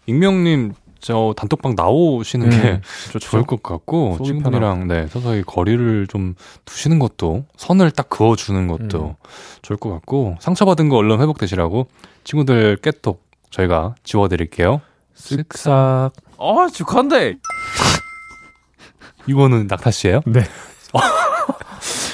[0.05, 2.81] 익명님, 저 단톡방 나오시는 게 음,
[3.19, 6.35] 좋을 것 같고, 친구분이랑, 네, 서서히 거리를 좀
[6.65, 9.13] 두시는 것도, 선을 딱 그어주는 것도 음.
[9.61, 11.87] 좋을 것 같고, 상처받은 거 얼른 회복되시라고,
[12.25, 14.81] 친구들 깨톡 저희가 지워드릴게요.
[15.21, 16.11] 쓱싹.
[16.37, 17.35] 어 축한데.
[19.27, 20.41] 이거는 낙타 씨예요 네.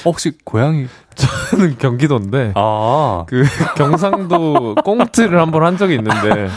[0.06, 0.88] 혹시 고양이?
[1.16, 3.44] 저는 경기도인데 아, 그
[3.76, 6.50] 경상도 꽁트를 한 번 한 적이 있는데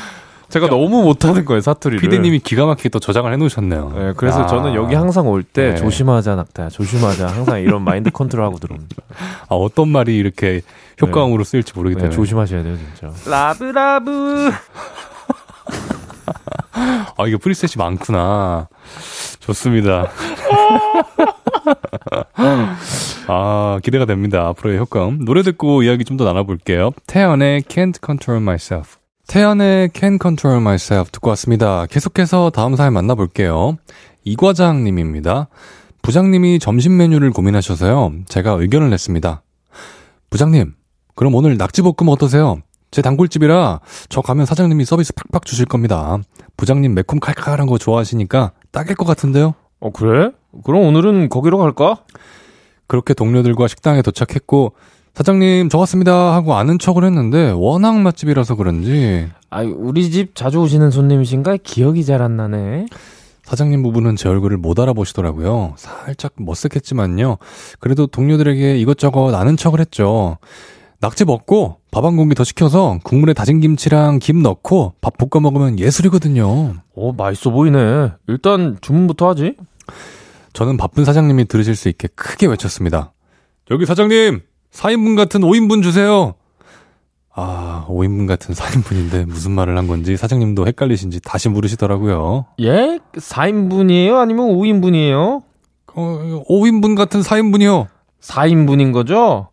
[0.49, 2.01] 제가 너무 못하는 거예요 사투리를.
[2.01, 3.93] 피디님이 기가 막히게 또 저장을 해놓으셨네요.
[3.95, 4.47] 네, 그래서 아.
[4.47, 5.77] 저는 여기 항상 올때 네.
[5.77, 8.97] 조심하자 낙타야 조심하자 항상 이런 마인드 컨트롤하고 들어옵니다.
[9.49, 10.63] 아, 어떤 말이 이렇게
[11.01, 12.11] 효과음으로 쓰일지 모르기 네.
[12.11, 13.31] 조심하셔야 돼요 진짜.
[13.31, 14.51] 라브라브.
[16.73, 18.69] 아, 이게 preset이 많구나.
[19.41, 20.07] 좋습니다.
[23.27, 24.47] 아, 기대가 됩니다.
[24.49, 25.25] 앞으로의 효과음.
[25.25, 26.91] 노래 듣고 이야기 좀 더 나눠볼게요.
[27.07, 28.97] 태연의 Can't Control Myself.
[29.27, 31.87] 태연의 Can't Control Myself 듣고 왔습니다.
[31.87, 33.77] 계속해서 다음 사연 만나볼게요.
[34.25, 35.49] 이과장님입니다.
[36.03, 38.13] 부장님이 점심 메뉴를 고민하셔서요.
[38.27, 39.43] 제가 의견을 냈습니다.
[40.31, 40.75] 부장님,
[41.15, 42.61] 그럼 오늘 낙지볶음 어떠세요?
[42.91, 46.19] 제 단골집이라 저 가면 사장님이 서비스 팍팍 주실 겁니다.
[46.57, 49.55] 부장님 매콤 칼칼한 거 좋아하시니까 딱일 것 같은데요?
[49.81, 50.31] 어 그래?
[50.65, 51.99] 그럼 오늘은 거기로 갈까?
[52.87, 54.73] 그렇게 동료들과 식당에 도착했고
[55.15, 60.91] 사장님 저 왔습니다 하고 아는 척을 했는데 워낙 맛집이라서 그런지 아 우리 집 자주 오시는
[60.91, 62.87] 손님이신가 기억이 잘 안 나네.
[63.45, 65.75] 사장님 부부는 제 얼굴을 못 알아보시더라고요.
[65.77, 67.39] 살짝 머쓱했지만요.
[67.81, 70.37] 그래도 동료들에게 이것저것 아는 척을 했죠.
[71.01, 75.79] 낙지 먹고 밥 한 공기 더 시켜서 국물에 다진 김치랑 김 넣고 밥 볶아 먹으면
[75.79, 76.75] 예술이거든요.
[76.95, 78.13] 어 맛있어 보이네.
[78.29, 79.57] 일단 주문부터 하지.
[80.53, 83.13] 저는 바쁜 사장님이 들으실 수 있게 크게 외쳤습니다.
[83.71, 84.41] 여기 사장님!
[84.73, 86.35] 4인분 같은 5인분 주세요!
[87.33, 92.47] 아, 5인분 같은 4인분인데 무슨 말을 한 건지 사장님도 헷갈리신지 다시 물으시더라고요.
[92.61, 92.99] 예?
[93.15, 94.17] 4인분이에요?
[94.17, 95.43] 아니면 5인분이에요?
[95.95, 97.87] 어, 5인분 같은 4인분이요!
[98.21, 99.49] 4인분인 거죠?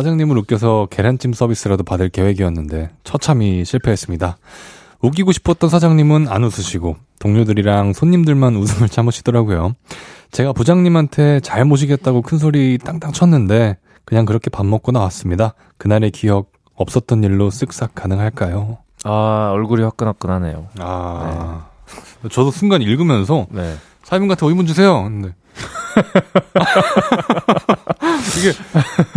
[0.00, 4.38] 사장님을 웃겨서 계란찜 서비스라도 받을 계획이었는데 처참히 실패했습니다.
[5.02, 9.74] 웃기고 싶었던 사장님은 안 웃으시고 동료들이랑 손님들만 웃음을 참으시더라고요.
[10.30, 13.76] 제가 부장님한테 잘 모시겠다고 큰 소리 땅땅 쳤는데
[14.06, 15.54] 그냥 그렇게 밥 먹고 나왔습니다.
[15.76, 18.78] 그날의 기억 없었던 일로 쓱싹 가능할까요?
[19.04, 20.68] 아, 얼굴이 화끈화끈하네요.
[20.78, 21.66] 아,
[22.30, 23.74] 저도 순간 읽으면서 네.
[24.04, 25.02] 4인분 같은 5인분 주세요.
[25.02, 25.34] 근데
[28.38, 28.52] 이게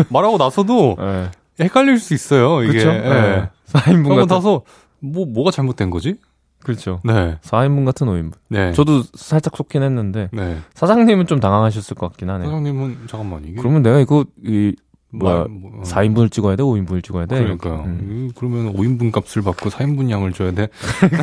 [0.09, 1.29] 말하고 나서도 네.
[1.59, 2.63] 헷갈릴 수 있어요.
[2.63, 2.83] 이게.
[2.83, 2.89] 그렇죠.
[2.89, 3.09] 예.
[3.09, 3.49] 네.
[3.67, 4.35] 4인분 그러고 같은.
[4.35, 4.61] 나서
[4.99, 6.15] 뭐 뭐가 잘못된 거지?
[6.63, 7.01] 그렇죠.
[7.03, 7.37] 네.
[7.41, 8.33] 4인분 같은 5인분.
[8.49, 8.71] 네.
[8.73, 10.57] 저도 살짝 속긴 했는데 네.
[10.75, 12.49] 사장님은 좀 당황하셨을 것 같긴 하네요.
[12.49, 14.73] 사장님은 잠깐만 이게 그러면 내가 이거 이
[15.11, 16.63] 뭐야 뭐, 뭐, 4인분을 찍어야 돼?
[16.63, 17.37] 5인분을 찍어야 돼?
[17.43, 17.73] 그러니까요.
[17.73, 17.89] 이렇게.
[17.89, 18.27] 음.
[18.29, 20.69] 이- 그러면 5인분 값을 받고 4인분 양을 줘야 돼.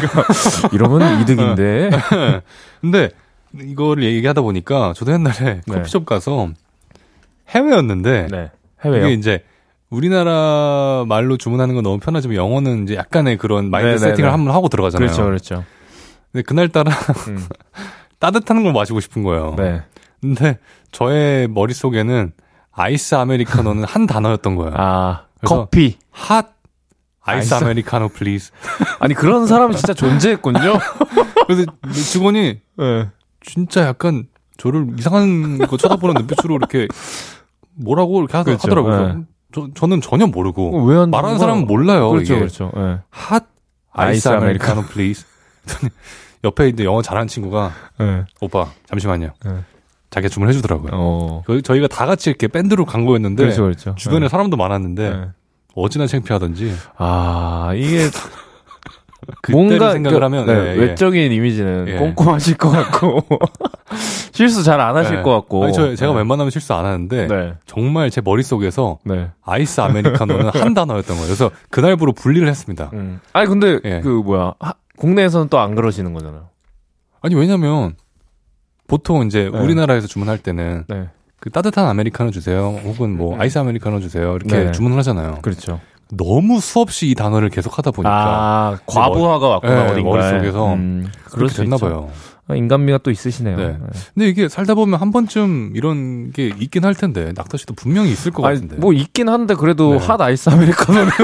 [0.73, 1.91] 이러면 이득인데.
[2.81, 3.11] 근데
[3.59, 5.75] 이거를 얘기하다 보니까 저도 옛날에 네.
[5.75, 6.51] 커피숍 가서
[7.49, 8.51] 해외였는데 네.
[8.85, 9.05] 해외요.
[9.07, 9.45] 이게 이제
[9.91, 14.31] 우리나라 말로 주문하는 건 너무 편하지만 영어는 이제 약간의 그런 마인드 네, 네, 세팅을 네.
[14.31, 15.07] 한번 하고 들어가잖아요.
[15.09, 15.65] 그렇죠, 그렇죠.
[16.33, 16.93] 근데 그날 따라
[17.29, 17.45] 음.
[18.21, 19.55] 따뜻한 걸 마시고 싶은 거예요.
[19.57, 19.83] 네.
[20.21, 20.59] 근데
[20.93, 22.33] 저의 머릿 속에는
[22.73, 24.75] 아이스 아메리카노는 한 단어였던 거예요.
[24.77, 25.97] 아, 커피.
[26.11, 26.55] Hot
[27.23, 28.53] 아이스 아이스- 아메리카노 please.
[29.01, 30.59] 아니 그런 사람이 진짜 존재했군요.
[31.49, 33.09] 그래서 직원이 네.
[33.41, 34.27] 진짜 약간
[34.59, 36.87] 저를 이상한 거 쳐다보는 눈빛으로 이렇게
[37.75, 38.63] 뭐라고 이렇게 하, 그렇죠.
[38.67, 39.15] 하더라고요.
[39.15, 39.25] 네.
[39.53, 42.11] 저, 저는 전혀 모르고 왜 안- 말하는 사람은 몰라요.
[42.11, 42.39] 그렇죠, 이게.
[42.41, 42.71] 그렇죠.
[42.75, 42.99] 네.
[43.11, 43.47] 핫
[43.93, 45.25] 아이스 아메리카노 please.
[46.45, 48.25] 옆에 이제 영어 잘하는 친구가 네.
[48.41, 49.31] 오빠 잠시만요.
[49.45, 49.51] 네.
[50.11, 50.91] 자기가 주문해 주더라고요.
[50.95, 51.43] 어.
[51.47, 53.95] 저희- 저희가 다 같이 이렇게 밴드로 간 거였는데 그렇죠, 그렇죠.
[53.97, 54.29] 주변에 네.
[54.29, 55.29] 사람도 많았는데 네.
[55.75, 58.09] 어찌나 창피하던지 아 이게
[59.51, 60.81] 뭔가 생각을 그- 하면 네, 예, 예.
[60.81, 61.97] 외적인 이미지는 예.
[61.97, 63.27] 꼼꼼하실 것 같고
[64.33, 65.23] 실수 잘 안 하실 예.
[65.23, 65.65] 것 같고.
[65.65, 66.19] 아니, 저, 제가 네.
[66.19, 67.55] 웬만하면 실수 안 하는데 네.
[67.67, 69.29] 정말 제 머릿 속에서 네.
[69.45, 71.27] 아이스 아메리카노는 한 단어였던 거예요.
[71.27, 72.91] 그래서 그날부로 분리를 했습니다.
[72.95, 73.21] 음.
[73.33, 74.01] 아니 근데 예.
[74.01, 76.49] 그 뭐야 하- 국내에서는 또 안 그러시는 거잖아요.
[77.23, 77.95] 아니 왜냐면
[78.87, 79.59] 보통 이제 네.
[79.59, 81.09] 우리나라에서 주문할 때는 네.
[81.39, 82.79] 그 따뜻한 아메리카노 주세요.
[82.85, 83.41] 혹은 뭐 음.
[83.41, 84.35] 아이스 아메리카노 주세요.
[84.37, 84.73] 이렇게 네.
[84.73, 85.39] 주문을 하잖아요.
[85.43, 85.81] 그렇죠.
[86.13, 90.03] 너무 수없이 이 단어를 계속 하다 보니까 아 과부하가 왔구나 네, 어딘가에.
[90.33, 91.87] 머릿속에서 음, 그렇게 수 됐나 있죠.
[91.87, 92.11] 봐요.
[92.49, 93.57] 아, 인간미가 또 있으시네요.
[93.57, 93.77] 네.
[94.15, 98.33] 근데 이게 살다 보면 한 번쯤 이런 게 있긴 할 텐데 낙타 씨도 분명히 있을
[98.33, 98.77] 것 아니, 같은데.
[98.77, 99.99] 뭐 있긴 한데 그래도 네.
[100.05, 101.09] 핫 아이스 아메리카노는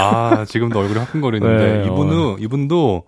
[0.00, 3.04] 아 지금도 얼굴이 화끈거리는데 네, 이분은 이분도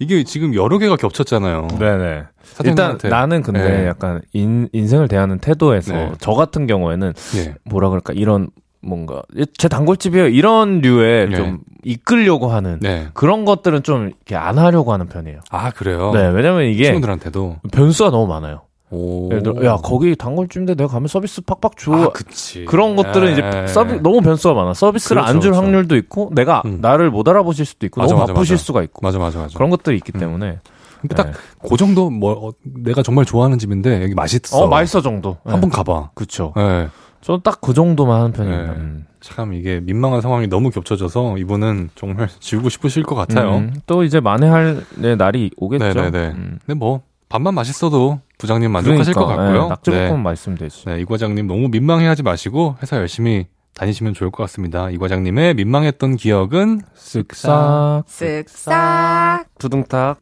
[0.00, 1.68] 이게 지금 여러 개가 겹쳤잖아요.
[1.78, 2.22] 네네.
[2.64, 2.98] 일단.
[3.02, 3.86] 나는 근데 네.
[3.86, 6.12] 약간 인, 인생을 대하는 태도에서 네.
[6.20, 7.54] 저 같은 경우에는 예.
[7.64, 8.48] 뭐라 그럴까 이런
[8.80, 9.22] 뭔가
[9.56, 11.36] 제 단골집이에요 이런 류의 네.
[11.36, 13.08] 좀 이끌려고 하는 네.
[13.14, 15.40] 그런 것들은 좀 이렇게 안 하려고 하는 편이에요.
[15.50, 16.12] 아 그래요.
[16.12, 17.56] 네, 왜냐면 이게 친구들한테도.
[17.72, 18.62] 변수가 너무 많아요.
[18.90, 19.28] 오.
[19.30, 21.92] 예를 들어, 야 거기 단골집인데 내가 가면 서비스 팍팍 줘.
[21.92, 22.64] 아, 그치.
[22.66, 23.32] 그런 것들은 예.
[23.32, 24.74] 이제 서비 너무 변수가 많아.
[24.74, 25.64] 서비스를 그렇죠, 안줄 그렇죠.
[25.64, 26.78] 확률도 있고 내가 음.
[26.80, 28.62] 나를 못 알아보실 수도 있고 맞아, 너무 맞아, 바쁘실 맞아.
[28.64, 29.56] 수가 있고 맞아 맞아 맞아.
[29.56, 30.20] 그런 것들이 있기 음.
[30.20, 30.60] 때문에
[31.08, 31.32] 근데 딱
[31.68, 34.64] 그 정도 뭐 어, 내가 정말 좋아하는 집인데 여기 맛있어.
[34.64, 35.36] 어 맛있어 정도.
[35.44, 36.10] 한번 가봐.
[36.14, 36.52] 그쵸.
[36.58, 36.88] 예.
[37.20, 38.72] 저는 딱 그 정도만 하는 편입니다.
[38.74, 38.78] 네.
[38.78, 39.06] 음.
[39.20, 43.56] 참 이게 민망한 상황이 너무 겹쳐져서 이분은 정말 지우고 싶으실 것 같아요.
[43.56, 45.84] 음, 또 이제 만회할 네, 날이 오겠죠.
[45.84, 46.18] 네네네.
[46.32, 46.58] 음.
[46.66, 47.00] 근데 뭐
[47.30, 49.62] 밥만 맛있어도 부장님 만족하실 것 그러니까, 같고요.
[49.62, 50.84] 네, 낙지볶음 맛있으면 되지.
[50.84, 54.90] 네, 이 과장님 너무 민망해하지 마시고 회사 열심히 다니시면 좋을 것 같습니다.
[54.90, 59.46] 이 과장님의 민망했던 기억은 쓱싹 쓱싹.
[59.58, 60.18] 두둥탁.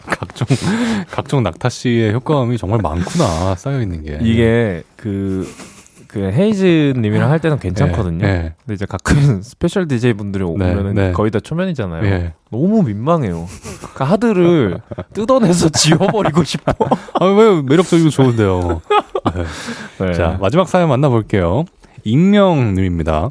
[0.06, 0.46] 각종
[1.10, 5.48] 각종 낙타 씨의 효과음이 정말 많구나 쌓여 있는 게 이게 그,
[6.06, 8.26] 그 헤이즈님이랑 할 때는 괜찮거든요.
[8.26, 11.12] 예, 근데 이제 가끔 special DJ 분들이 오면은 네.
[11.12, 12.04] 거의 다 초면이잖아요.
[12.04, 12.10] 예.
[12.10, 12.32] 예.
[12.50, 13.46] 너무 민망해요.
[13.94, 14.80] 그 하드를
[15.12, 16.72] 뜯어내서 지워버리고 싶어.
[17.14, 18.80] 아왜 매력적이고 좋은데요.
[20.00, 20.12] 네.
[20.14, 21.64] 자 마지막 사연 만나볼게요.
[22.04, 23.30] 익명님입니다.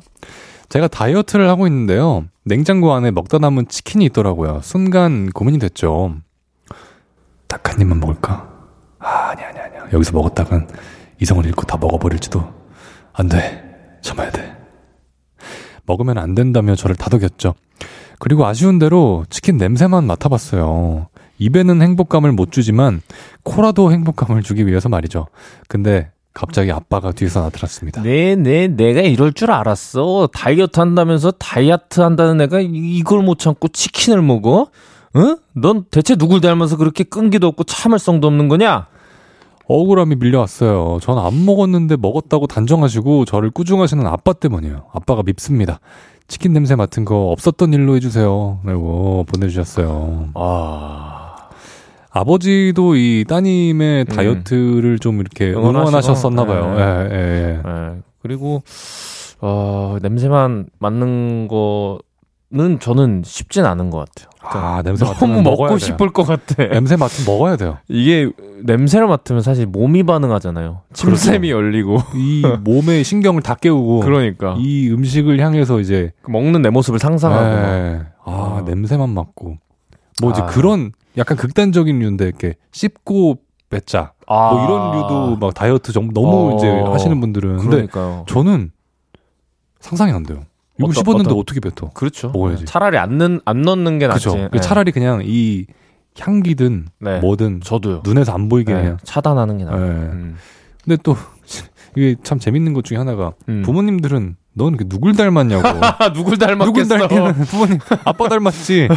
[0.69, 2.25] 제가 다이어트를 하고 있는데요.
[2.43, 4.61] 냉장고 안에 먹다 남은 치킨이 있더라고요.
[4.63, 6.15] 순간 고민이 됐죠.
[7.47, 8.49] 딱 한 입만 먹을까?
[8.99, 9.87] 아, 아니, 아니, 아니야.
[9.93, 10.67] 여기서 먹었다간
[11.21, 12.43] 이성을 잃고 다 먹어버릴지도.
[13.13, 13.63] 안 돼.
[14.01, 14.55] 참아야 돼.
[15.85, 17.53] 먹으면 안 된다며 저를 다독였죠.
[18.19, 21.07] 그리고 아쉬운 대로 치킨 냄새만 맡아봤어요.
[21.39, 23.01] 입에는 행복감을 못 주지만
[23.43, 25.27] 코라도 행복감을 주기 위해서 말이죠.
[25.67, 28.01] 근데 갑자기 아빠가 뒤에서 나타났습니다.
[28.01, 30.29] 네, 네, 내가 이럴 줄 알았어.
[30.33, 34.69] 다이어트 한다면서 다이어트 한다는 애가 이- 이걸 못 참고 치킨을 먹어?
[35.15, 35.37] 응?
[35.53, 38.87] 넌 대체 누굴 닮아서 그렇게 끈기도 없고 참을성도 없는 거냐?
[39.69, 40.99] 억울함이 밀려왔어요.
[41.01, 44.83] 전 안 먹었는데 먹었다고 단정하시고 저를 꾸중하시는 아빠 때문이에요.
[44.93, 45.79] 아빠가 밉습니다.
[46.27, 48.59] 치킨 냄새 맡은 거 없었던 일로 해주세요.
[48.63, 50.29] 라고 보내주셨어요.
[50.35, 51.35] 아,
[52.11, 54.15] 아버지도 이 따님의 음.
[54.15, 56.75] 다이어트를 좀 이렇게 응원하셨었나봐요.
[56.75, 56.81] 네.
[56.81, 57.61] 예, 예, 예.
[57.65, 58.01] 네.
[58.21, 58.61] 그리고
[59.39, 61.99] 어, 냄새만 맡는 거
[62.49, 64.29] 는 저는 쉽진 않은 것 같아요.
[64.39, 65.77] 아, 냄새 너무 먹고 돼요.
[65.77, 66.55] 싶을 것 같아.
[66.69, 67.77] 냄새 맡으면 먹어야 돼요.
[67.89, 68.31] 이게
[68.63, 70.83] 냄새를 맡으면 사실 몸이 반응하잖아요.
[70.93, 71.97] 침샘이 열리고.
[72.15, 77.43] 이 몸의 신경을 다 깨우고 그러니까 이 음식을 향해서 이제 그 먹는 내 모습을 상상하고.
[77.43, 77.67] 막.
[77.67, 78.01] 예.
[78.23, 78.63] 아, 아.
[78.65, 79.57] 냄새만 맡고
[80.21, 80.45] 뭐 이제 아.
[80.45, 83.39] 그런 약간 극단적인 류인데 이렇게 씹고
[83.69, 84.51] 뱉자 아.
[84.53, 86.55] 뭐 이런 류도 막 다이어트 정 너무 어.
[86.55, 88.23] 이제 하시는 분들은 근데 그러니까요.
[88.29, 88.71] 저는
[89.81, 90.43] 상상이 안 돼요.
[90.79, 91.89] 이거 씹었는데 어떤- 어떻게 뱉어?
[91.93, 92.29] 그렇죠.
[92.29, 92.65] 먹어야지.
[92.65, 94.25] 차라리 안, 넣, 안 넣는 게 낫지.
[94.29, 94.49] 그죠?
[94.51, 94.59] 네.
[94.59, 95.65] 차라리 그냥 이
[96.19, 97.19] 향기든 네.
[97.19, 98.01] 뭐든 저도요.
[98.03, 98.97] 눈에서 안 보이게 네, 그냥.
[99.03, 99.81] 차단하는 게 나아요.
[99.85, 99.87] 예.
[99.89, 100.35] 음.
[100.83, 101.15] 근데 또
[101.95, 103.61] 이게 참 재밌는 것 중에 하나가 음.
[103.63, 105.67] 부모님들은 넌 그 누굴 닮았냐고.
[105.67, 106.97] 아, 누굴 누굴 닮았겠어?
[106.97, 108.87] 닮기는 부모님 아빠 닮았지.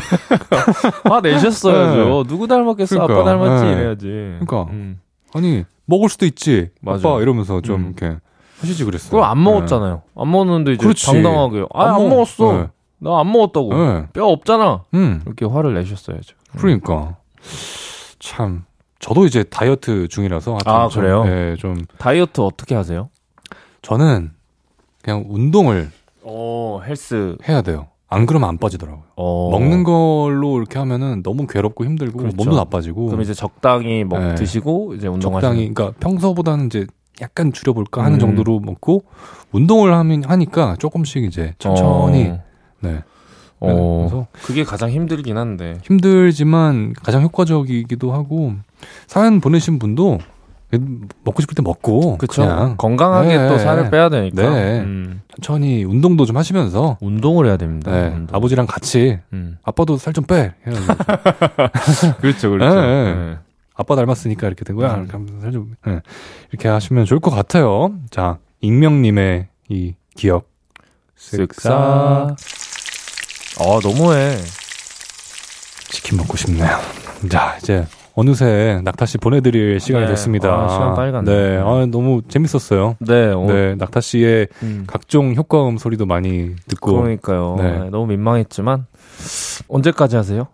[1.05, 2.24] 아, 내셨어야죠.
[2.26, 2.97] 누구 닮았겠어?
[2.97, 3.31] 아빠 그러니까.
[3.31, 3.64] 닮았지.
[3.66, 3.72] 네.
[3.72, 4.07] 이래야지.
[4.41, 4.62] 그러니까.
[4.72, 5.01] 음.
[5.35, 6.70] 아니 먹을 수도 있지.
[6.81, 7.07] 맞아.
[7.09, 7.95] 아빠 이러면서 좀 음.
[7.99, 8.16] 이렇게
[8.61, 9.11] 하시지 그랬어.
[9.11, 10.02] 그걸 안 먹었잖아요.
[10.16, 11.06] 안 먹었는데 이제 그렇지.
[11.06, 11.64] 당당하게.
[11.72, 12.52] 아, 안, 먹- 먹었어.
[12.52, 12.66] 네.
[12.98, 13.74] 나안 먹었다고.
[13.74, 14.06] 네.
[14.12, 14.84] 뼈 없잖아.
[14.94, 15.22] 음.
[15.24, 16.36] 이렇게 화를 내셨어야죠.
[16.58, 17.16] 그러니까
[18.18, 18.64] 참
[18.98, 21.24] 저도 이제 다이어트 중이라서 아, 좀, 그래요?
[21.26, 23.08] 예, 좀 다이어트 어떻게 하세요?
[23.82, 24.32] 저는
[25.02, 25.90] 그냥 운동을
[26.22, 27.36] 어, 헬스.
[27.48, 27.86] 해야 돼요.
[28.12, 29.04] 안 그러면 안 빠지더라고요.
[29.16, 29.48] 어.
[29.52, 32.36] 먹는 걸로 이렇게 하면은 너무 괴롭고 힘들고 그렇죠.
[32.36, 34.34] 몸도 나빠지고 그럼 이제 적당히 먹 네.
[34.34, 36.86] 드시고 이제 운동하시는 적당히 그러니까 평소보다는 이제
[37.20, 38.20] 약간 줄여볼까 하는 음.
[38.20, 39.04] 정도로 먹고
[39.52, 42.42] 운동을 하면 하니까 조금씩 이제 천천히 어.
[42.80, 43.02] 네
[43.60, 44.06] 어.
[44.08, 45.78] 그래서 그게 가장 힘들긴 한데.
[45.84, 48.54] 힘들지만 가장 효과적이기도 하고
[49.06, 50.18] 사연 보내신 분도
[51.24, 52.42] 먹고 싶을 때 먹고 그쵸.
[52.42, 53.48] 그냥 건강하게 네.
[53.48, 54.48] 또 살을 빼야 되니까.
[54.48, 54.80] 네.
[54.80, 55.20] 음.
[55.42, 57.90] 천천히 운동도 좀 하시면서 운동을 해야 됩니다.
[57.90, 58.34] 네, 운동.
[58.36, 59.58] 아버지랑 같이 음.
[59.62, 60.52] 아빠도 살 좀 빼.
[62.20, 63.38] 그렇죠, 그렇죠.
[63.81, 63.85] 네.
[63.85, 63.85] 네.
[63.87, 64.95] 아빠 닮았으니까 이렇게 된 거야.
[64.95, 65.01] 음.
[65.01, 66.01] 이렇게 하면서 좀, 네.
[66.51, 67.93] 이렇게 하시면 좋을 것 같아요.
[68.11, 70.49] 자, 익명님의 이 기억.
[71.18, 72.37] 쓱싹.
[73.61, 74.37] 어, 너무해.
[75.91, 76.78] 치킨 먹고 싶네요.
[77.28, 80.11] 자, 이제 어느새 낙타 씨 보내드릴 시간이 네.
[80.12, 80.49] 됐습니다.
[80.49, 81.31] 아, 시간 빨리 갔네.
[81.31, 82.97] 네, 아, 너무 재밌었어요.
[83.01, 84.85] 네, 어, 네, 낙타 씨의 음.
[84.87, 87.01] 각종 효과음 소리도 많이 듣고.
[87.01, 87.57] 그러니까요.
[87.59, 87.78] 네.
[87.78, 88.87] 네, 너무 민망했지만
[89.68, 90.49] 언제까지 하세요?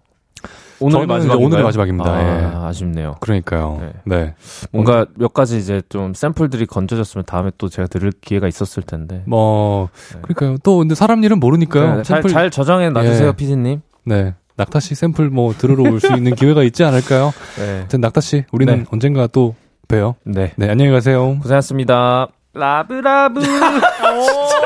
[0.81, 1.39] 이제 마지막인가요?
[1.39, 2.11] 오늘이 마지막입니다.
[2.11, 2.66] 아, 예.
[2.68, 3.16] 아쉽네요.
[3.20, 3.79] 그러니까요.
[3.81, 3.93] 네.
[4.05, 4.35] 네.
[4.72, 9.22] 뭔가 몇 가지 이제 좀 샘플들이 건져졌으면 다음에 또 제가 들을 기회가 있었을 텐데.
[9.27, 10.18] 뭐, 네.
[10.22, 10.57] 그러니까요.
[10.62, 11.97] 또 근데 사람 일은 모르니까요.
[11.97, 13.33] 네, 잘, 샘플- 잘 저장해 놔주세요, 예.
[13.33, 13.81] 피디님.
[14.05, 14.35] 네.
[14.59, 17.33] 낙타 씨 샘플 뭐 들으러 올 수 있는 기회가 있지 않을까요?
[17.91, 17.99] 네.
[17.99, 18.85] 낙타 씨, 우리는 네.
[18.91, 19.55] 언젠가 또
[19.89, 20.14] 봬요.
[20.24, 20.53] 네.
[20.57, 21.37] 네, 안녕히 가세요.
[21.43, 22.29] 고생하셨습니다.
[22.55, 23.40] love love.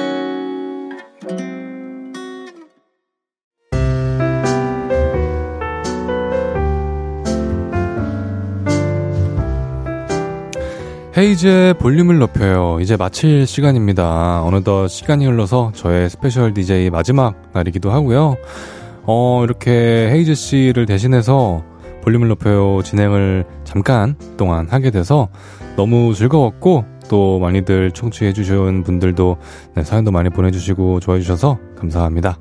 [11.21, 12.79] 헤이즈의 볼륨을 높여요.
[12.81, 14.41] 이제 마칠 시간입니다.
[14.41, 18.37] 어느덧 시간이 흘러서 저의 special DJ 마지막 날이기도 하고요.
[19.03, 19.69] 어, 이렇게
[20.11, 21.63] 헤이즈 씨를 대신해서
[22.01, 25.29] 볼륨을 높여요 진행을 잠깐 동안 하게 돼서
[25.75, 29.37] 너무 즐거웠고 또 많이들 청취해 주신 분들도
[29.75, 32.39] 네, 사연도 많이 보내주시고 좋아해 주셔서 감사합니다.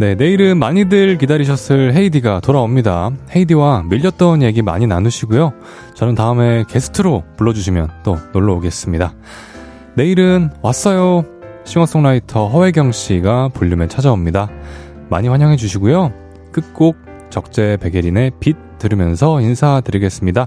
[0.00, 3.10] 네, 내일은 많이들 기다리셨을 헤이디가 돌아옵니다.
[3.36, 5.52] 헤이디와 밀렸던 얘기 많이 나누시고요.
[5.92, 9.12] 저는 다음에 게스트로 불러주시면 또 놀러 오겠습니다.
[9.96, 11.26] 내일은 왔어요.
[11.64, 14.48] 싱어송라이터 허혜경 씨가 볼륨에 찾아옵니다.
[15.10, 16.14] 많이 환영해 주시고요.
[16.50, 16.96] 끝곡
[17.28, 20.46] 적재 백예린의 빛 들으면서 인사드리겠습니다.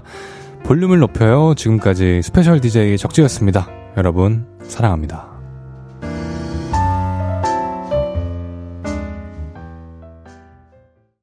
[0.64, 1.54] 볼륨을 높여요.
[1.54, 3.68] 지금까지 special DJ 적재였습니다.
[3.96, 5.33] 여러분, 사랑합니다.